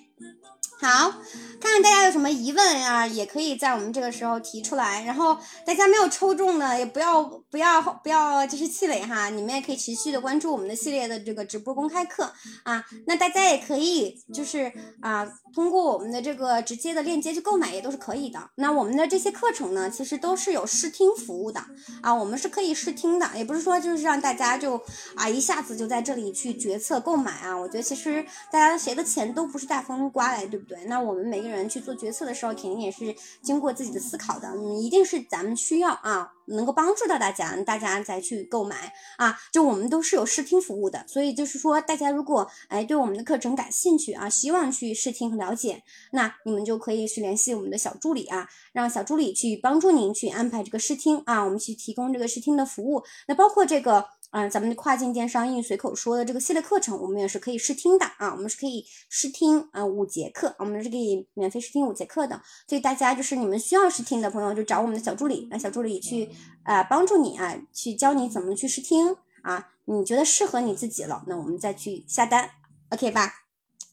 [0.83, 1.13] 好。
[1.61, 5.01] 看看大家有什么疑问呀，也可以在我们这个时候提出来。
[5.05, 12.29] 然后大家没有抽中的，也不要不要不要就是气馁哈，你们也可以持续的关注我们的系列的这个直播公开课
[12.63, 12.83] 啊。
[13.07, 14.69] 那大家也可以就是
[14.99, 15.25] 啊，
[15.55, 18.49] 通过我们的这个直接的链接去购买也都是可以的。
[18.55, 21.61] 那我们的这些课程呢，其实都是有试听服务的
[22.01, 24.83] 啊，我们是可以试听的，也不是说就是让大家就
[25.15, 27.57] 啊一下子就在这里去决策购买啊。
[27.57, 28.21] 我觉得其实
[28.51, 30.72] 大家谁的钱都不是大风刮来，对不对？
[30.73, 31.53] 对那我们每个人。
[31.53, 34.47] 人去做决策的时候，肯定也是经过自己的思考的。
[34.47, 39.37] 嗯，一定是咱们需要啊，能够帮助到大家，大家再去购买啊。
[39.51, 53.03] 就我们都是有试听服务的，所以就是说，大家如果哎对我们的课程感兴趣啊，希望去试听和了解，那你们就可以去联系我们的小助理啊，让小助理去帮助您去安排这个试听啊，我们去提供这个试听的服务。
[53.27, 54.07] 那包括这个。
[54.33, 66.31] 嗯，咱们的跨境电商英语随口说的这个系列课程，我们也是可以试听的啊，我们是可以试听啊五节课，我们是可以免费试听五节课的，所以大家就是你们需要试听的朋友，就找我们的小助理，让小助理去
[66.63, 72.49] 啊帮助你啊，去教你怎么去试听啊，你觉得适合你自己了，那我们再去下单
[72.89, 73.31] ，OK 吧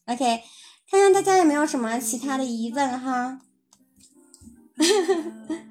[0.07, 0.41] ？OK，
[0.89, 3.41] 看看大家有没有什么其他的疑问哈。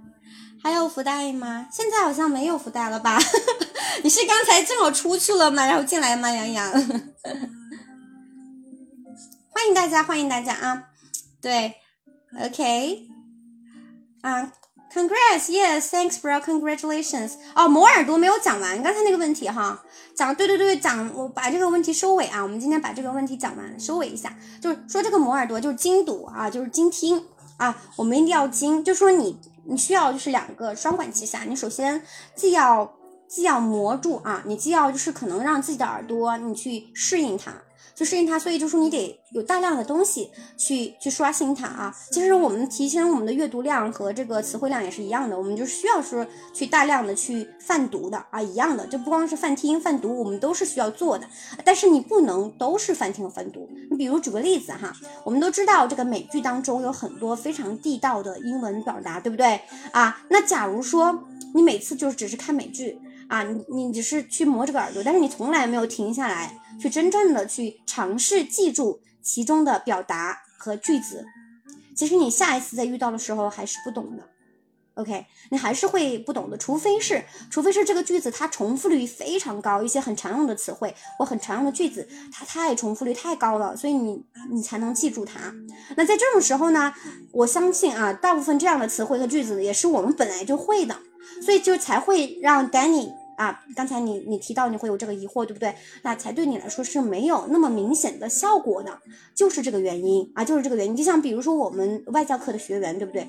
[0.62, 1.66] 还有福袋吗？
[1.72, 3.18] 现在好像没有福袋了吧？
[4.04, 5.64] 你是刚才正好出去了吗？
[5.64, 6.30] 然后进来吗？
[6.30, 6.70] 洋洋，
[9.50, 10.84] 欢迎大家，欢迎大家啊！
[11.40, 11.74] 对
[12.44, 13.08] ，OK，
[14.20, 14.52] 啊
[14.92, 17.32] ，Congrats，Yes，Thanks bro，Congratulations。
[17.54, 19.82] 哦，磨耳朵没有讲完，刚才那个问题哈，
[20.14, 27.24] 讲对对对，讲我把这个问题收尾啊，我们今天把这个问题讲完，收尾一下，就是说这个磨耳朵就是精读啊，就是精听
[27.56, 29.40] 啊，我们一定要精，就说你。
[29.64, 32.02] 你需要就是两个双管齐下，你首先
[32.34, 32.92] 既要
[33.28, 37.52] 既要磨住啊，你既要就是可能让自己的耳朵你去适应它。
[38.00, 41.94] 去适应它，所以就说你得有大量的东西去去刷新它啊。
[42.10, 51.28] 其实我们提升我们的阅读量和这个词汇量也是一样的，我们就需要说去大量的去泛读的啊，一样的，就不光是泛听泛读，我们都是需要做的。
[51.62, 53.68] 但是你不能都是泛听泛读。
[53.90, 54.90] 你比如举个例子哈，
[55.22, 59.60] 我们都知道这个美剧当中有很多非常地道的英文表达，对不对
[59.92, 60.22] 啊？
[60.30, 61.22] 那假如说
[61.52, 62.98] 你每次就只是看美剧
[63.28, 66.58] 啊，你你只是去磨这个耳朵，但是你从来没有停下来。
[66.80, 71.26] 去真正的去尝试记住其中的表达和句子，
[71.94, 74.22] 其实你下一次再遇到的时候还是不懂的
[74.94, 85.54] ，OK，你还是会不懂的，除非是除非是这个句子它重复率非常高，一些很常用的词汇或很常用的句子，它太重复率太高了，所以你你才能记住它。
[85.96, 86.94] 那在这种时候呢，
[87.32, 90.96] 我相信啊，大部分这样的词汇和句子也是我们本来就会的，
[91.42, 93.19] 所以就才会让 Danny。
[93.40, 95.74] 啊，刚才你你提到你会有这个疑惑，对不对？
[96.02, 98.98] 那才对你来说是没有那么明显的效果的，
[99.34, 100.94] 就是这个原因啊，就是这个原因。
[100.94, 103.26] 就像比如说我们外教课的学员，对不对？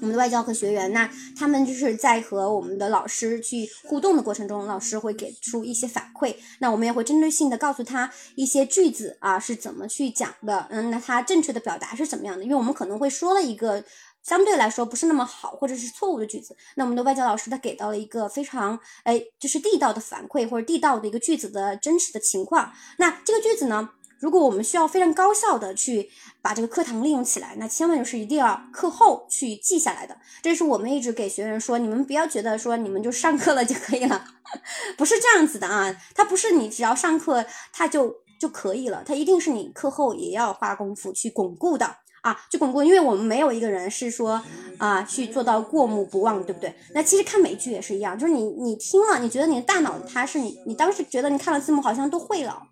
[0.00, 12.44] 我们的外教课学员，那他们就是在和我们的老师去互动的过程中，老师会给出一些反馈，那我们也会针对性的告诉他一些句子啊是怎么去讲的，嗯，那他正确的表达是怎么样的？
[12.44, 13.82] 因为我们可能会说了一个。
[14.22, 22.72] 相对来说不是那么好，或者是错误的句子，那我们的外教老师他给到了一个非常哎，就是地道的反馈或者地道的一个句子的真实的情况。
[22.98, 26.10] 那这个句子呢，如果我们需要非常高效的去
[26.42, 30.16] 把这个课堂利用起来，那千万就是一定要课后去记下来的。
[30.42, 34.24] 这是我们一直给学员说，你们不要觉得说你们就上课了就可以了，
[34.98, 41.96] 不是这样子的啊，它不是你只要上课它就就可以了，它一定是你课后也要花功夫去巩固的。
[42.22, 44.42] 啊，就巩固，因为我们没有一个人是说
[44.78, 46.74] 啊去做到过目不忘，对不对？
[46.94, 52.62] 那其实看美剧也是一样，就是你你听了，你觉得你的大脑它是你你当时觉得你看了字幕好像都会了，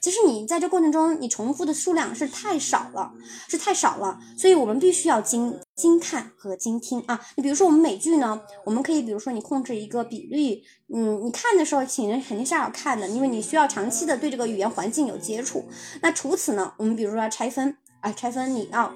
[0.00, 3.12] 其实你在这过程中你重复的数量是太少了，
[3.48, 7.20] 是太少了，所以我们必须要精精看和精听啊。
[7.36, 10.62] 你比如说我们美剧呢，我们可以比如说你控制一个比率，
[10.94, 15.64] 嗯，你看的时候请人肯定是要看的，因为你需要长期的对这个语言环境有接触。
[16.02, 17.76] 那除此呢，我们比如说要拆分。
[18.02, 18.92] 啊，拆分你要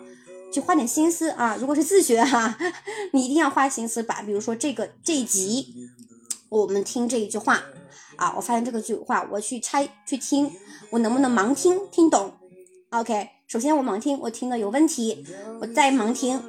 [0.53, 1.57] 去花点心思啊！
[1.59, 2.57] 如果是自学哈，
[3.15, 5.75] 你一定要花心思把，比如说这个这一集，
[6.49, 7.63] 我们听这一句话
[8.17, 10.53] 啊，我发现这个句话，我去拆去听，
[10.91, 12.33] 我能不能盲听听懂
[12.91, 15.25] ？OK，首先我盲听，我听的有问题，
[15.61, 16.43] 我再盲听，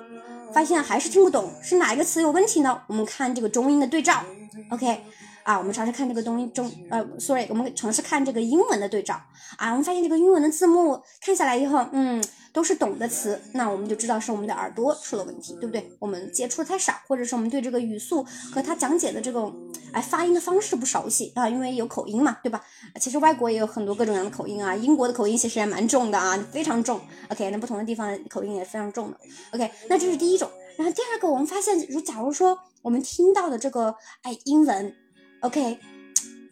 [0.53, 2.81] 发现还是听不懂，是哪一个词有问题呢？
[2.87, 4.23] 我们看这个中英的对照
[4.71, 5.03] ，OK。
[5.43, 9.15] 啊，我们尝试看这个东中呃，sorry，我们尝试看这个英文的对照
[9.55, 12.21] 啊，我们发现这个英文的字幕看下来以后，嗯，
[12.57, 15.91] 都是懂的词，那我们就知道是我们的耳朵出了问题，对不对？
[15.99, 19.55] 我们接触的太少，或者是我们对这个语速和他讲解的这种
[19.93, 22.59] 哎发音的方式不熟悉啊，因为有口音嘛，对吧？
[22.99, 26.99] 其实外国也有很多各种各样的口音啊，英国的口音其实也蛮重的啊，非常重。
[27.29, 29.17] OK，那不同的地方口音也非常重的。
[29.51, 30.49] OK，那这是第一种。
[30.77, 33.93] 然后第二个，我们发现，如假如说我们听到的这个
[34.23, 34.95] 哎英文。
[35.41, 35.77] OK，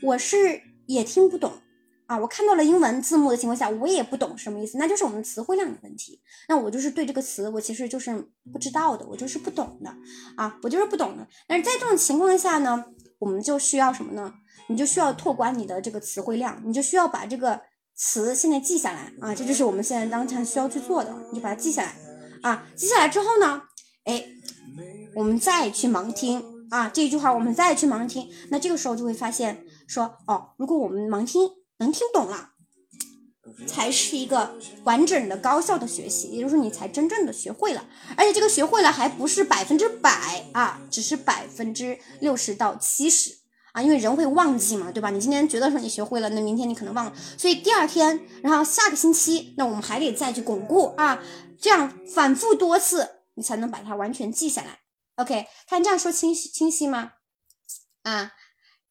[0.03, 1.51] 我是也听不懂
[2.07, 2.17] 啊。
[2.17, 6.19] 我看到了英文字幕的情况下，我也不懂什么意思，那就是我们词汇量的问题。
[6.47, 8.11] 那我就是对这个词，我其实就是
[8.51, 9.93] 不知道的，我就是不懂的
[10.35, 11.27] 啊，我就是不懂的。
[11.47, 12.85] 但是在这种情况下呢，
[13.19, 14.33] 我们就需要什么呢？
[14.67, 17.61] 你就需要拓宽你的这个词汇量，你就需要把这个
[17.95, 21.95] 词现在记下来啊，这就是我们现在当前需要去做的，你就把它记下来
[22.41, 22.67] 啊。
[22.75, 23.61] 记下来之后呢，
[24.05, 24.25] 哎，
[25.15, 26.55] 我们再去盲听。
[26.71, 31.47] 啊，这一句话我们再去盲听，那这个时候就会发现说，哦，如果我们盲听
[31.79, 32.51] 能听懂了，
[33.67, 43.37] 才是一个完整的高效的学习，也就是说你才真正的学会了，而且这个学会了还不是百分之百啊，只是百分之六十到七十
[43.73, 45.09] 啊，因为人会忘记嘛，对吧？
[45.09, 51.21] 你今天觉得说你学会了，那明天你可能忘了，所以第二天，然后下个星期，那我们还得再去巩固啊，
[51.59, 54.79] 这样反复多次，你才能把它完全记下来。
[55.17, 57.11] OK，看这样说清晰清晰吗？
[58.03, 58.31] 啊，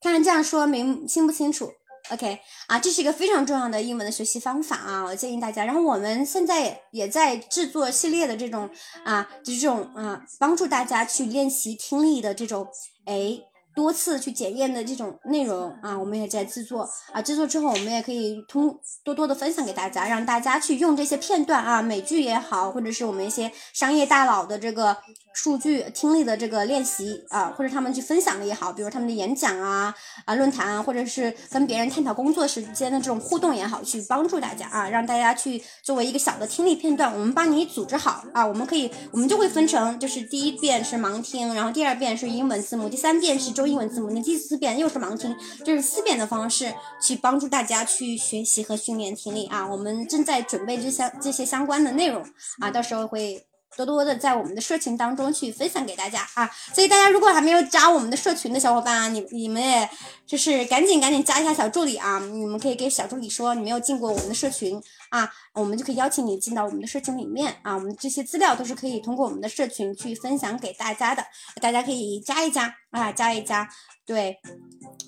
[0.00, 1.72] 看这样说明清不清楚
[2.10, 5.64] ？OK，啊，这是一个非常重要的英文的学习方法啊，我建议大家。
[5.64, 8.68] 然后我们现在也在制作系列的这种
[9.04, 12.68] 啊，就这种啊，帮助大家去练习听力的这种
[13.06, 13.40] 哎。
[13.74, 17.20] 多次去检验的这种内容啊，我们也在制作啊。
[17.20, 24.96] 制作之后，我们也可以通多多的分享给大家，让大家去用这些片段啊，美剧也好，或者是我们一些商业大佬的这个
[25.32, 29.92] 数据听力的这个练习啊，或者他们去分享的也好，比如他们的演讲啊
[30.24, 43.63] 啊论坛啊，或者是跟别人探讨工作时间的这种互动也好，去帮助大家啊，让大家去作为一个小的听力片段，我们帮你组织好啊，我们可以我们就会分成，就是第一遍是盲听，然后第二遍是英文字幕，第三遍是中。
[43.66, 45.34] 英文字母，你第四遍又是盲听，
[45.64, 49.66] 就是四遍的方式去帮助大家去学习和训练听力啊！
[49.66, 52.24] 我们正在准备这些这些相关的内容
[52.60, 53.46] 啊，到时候会
[53.76, 56.50] 多多的在我们的社群当中去分享给大家啊！
[56.74, 59.88] 所以大家如果还没有加我们的社群的小伙伴啊，你你们也
[60.26, 62.18] 就是赶紧赶紧加一下小助理啊！
[62.18, 67.74] 你们可以给小助理说你没有进过我们的社群啊，我们就可以邀请你进到我们的社群里面啊！
[67.74, 71.24] 我们这些资料都是可以通过我们的社群去分享给大家的，
[71.60, 72.74] 大家可以加一加。
[72.94, 73.68] 啊，加一加，
[74.06, 74.38] 对，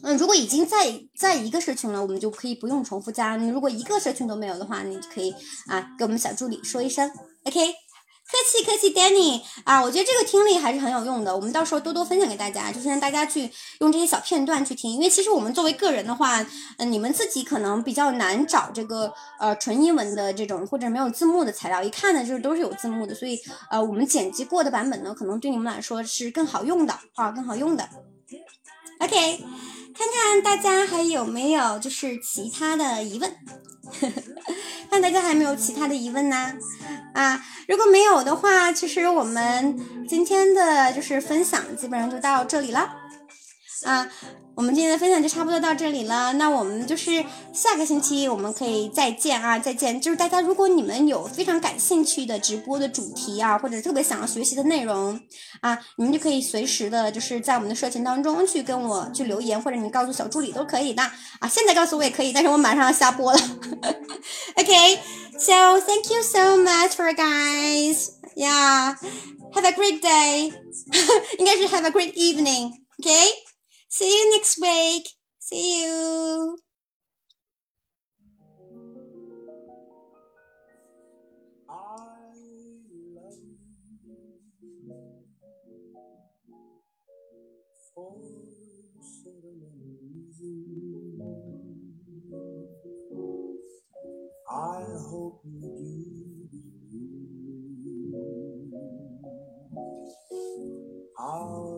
[0.02, 3.36] 嗯，如果已经在在一个社群了，我们就可以不用重复加。
[3.36, 5.32] 你如果一个社群都没有的话，你可以
[5.68, 7.08] 啊，给我们小助理说一声
[7.44, 7.85] ，OK。
[8.28, 11.34] 客气客气，Danny 啊，我觉得这个听力还是很有用的。
[11.34, 13.48] 我们到时候多多分享给大家，就是让大家去
[13.78, 14.92] 用这些小片段去听。
[14.92, 16.44] 因为其实我们作为个人的话，
[16.78, 23.38] 嗯，你们自己可能比较难找这个呃纯英文的这种或者没有字幕的材料，一看呢就是都是有字幕的，所以
[23.70, 27.88] 呃我们剪辑过的版本呢，可能对你们来说是更好用的啊，更好用的。
[28.98, 29.44] OK，
[29.94, 33.32] 看看大家还有没有就是其他的疑问。
[34.90, 36.52] 看大家还没有其他的疑问呢，
[37.12, 39.78] 啊，如果没有的话，其实我们
[40.08, 42.94] 今天的就是分享基本上就到这里了，
[43.84, 44.08] 啊。
[44.54, 47.22] 我们今天的分享就差不多到这里了，那我们就是
[47.52, 50.00] 下个星期我们可以再见啊，再见！
[50.00, 55.20] 就是大家如果你们有非常感兴趣的直播的主题啊，或者特别想要学习的内容
[55.60, 61.02] 啊，你们就可以随时的，就是在我们的社群当中去跟我去留言，或者你告诉小助理都可以的
[61.38, 61.46] 啊。
[61.46, 63.38] 现在告诉我也可以，但是我马上要下播了。
[64.56, 68.08] OK，so thank you so much for guys.
[68.34, 68.96] Yeah,
[69.52, 70.54] have a great day.
[71.38, 72.70] 应该是 have a great evening.
[73.02, 73.55] OK。
[73.98, 75.08] See you next week.
[75.38, 76.58] See you.
[94.48, 97.06] I hope you do.
[101.18, 101.75] I'll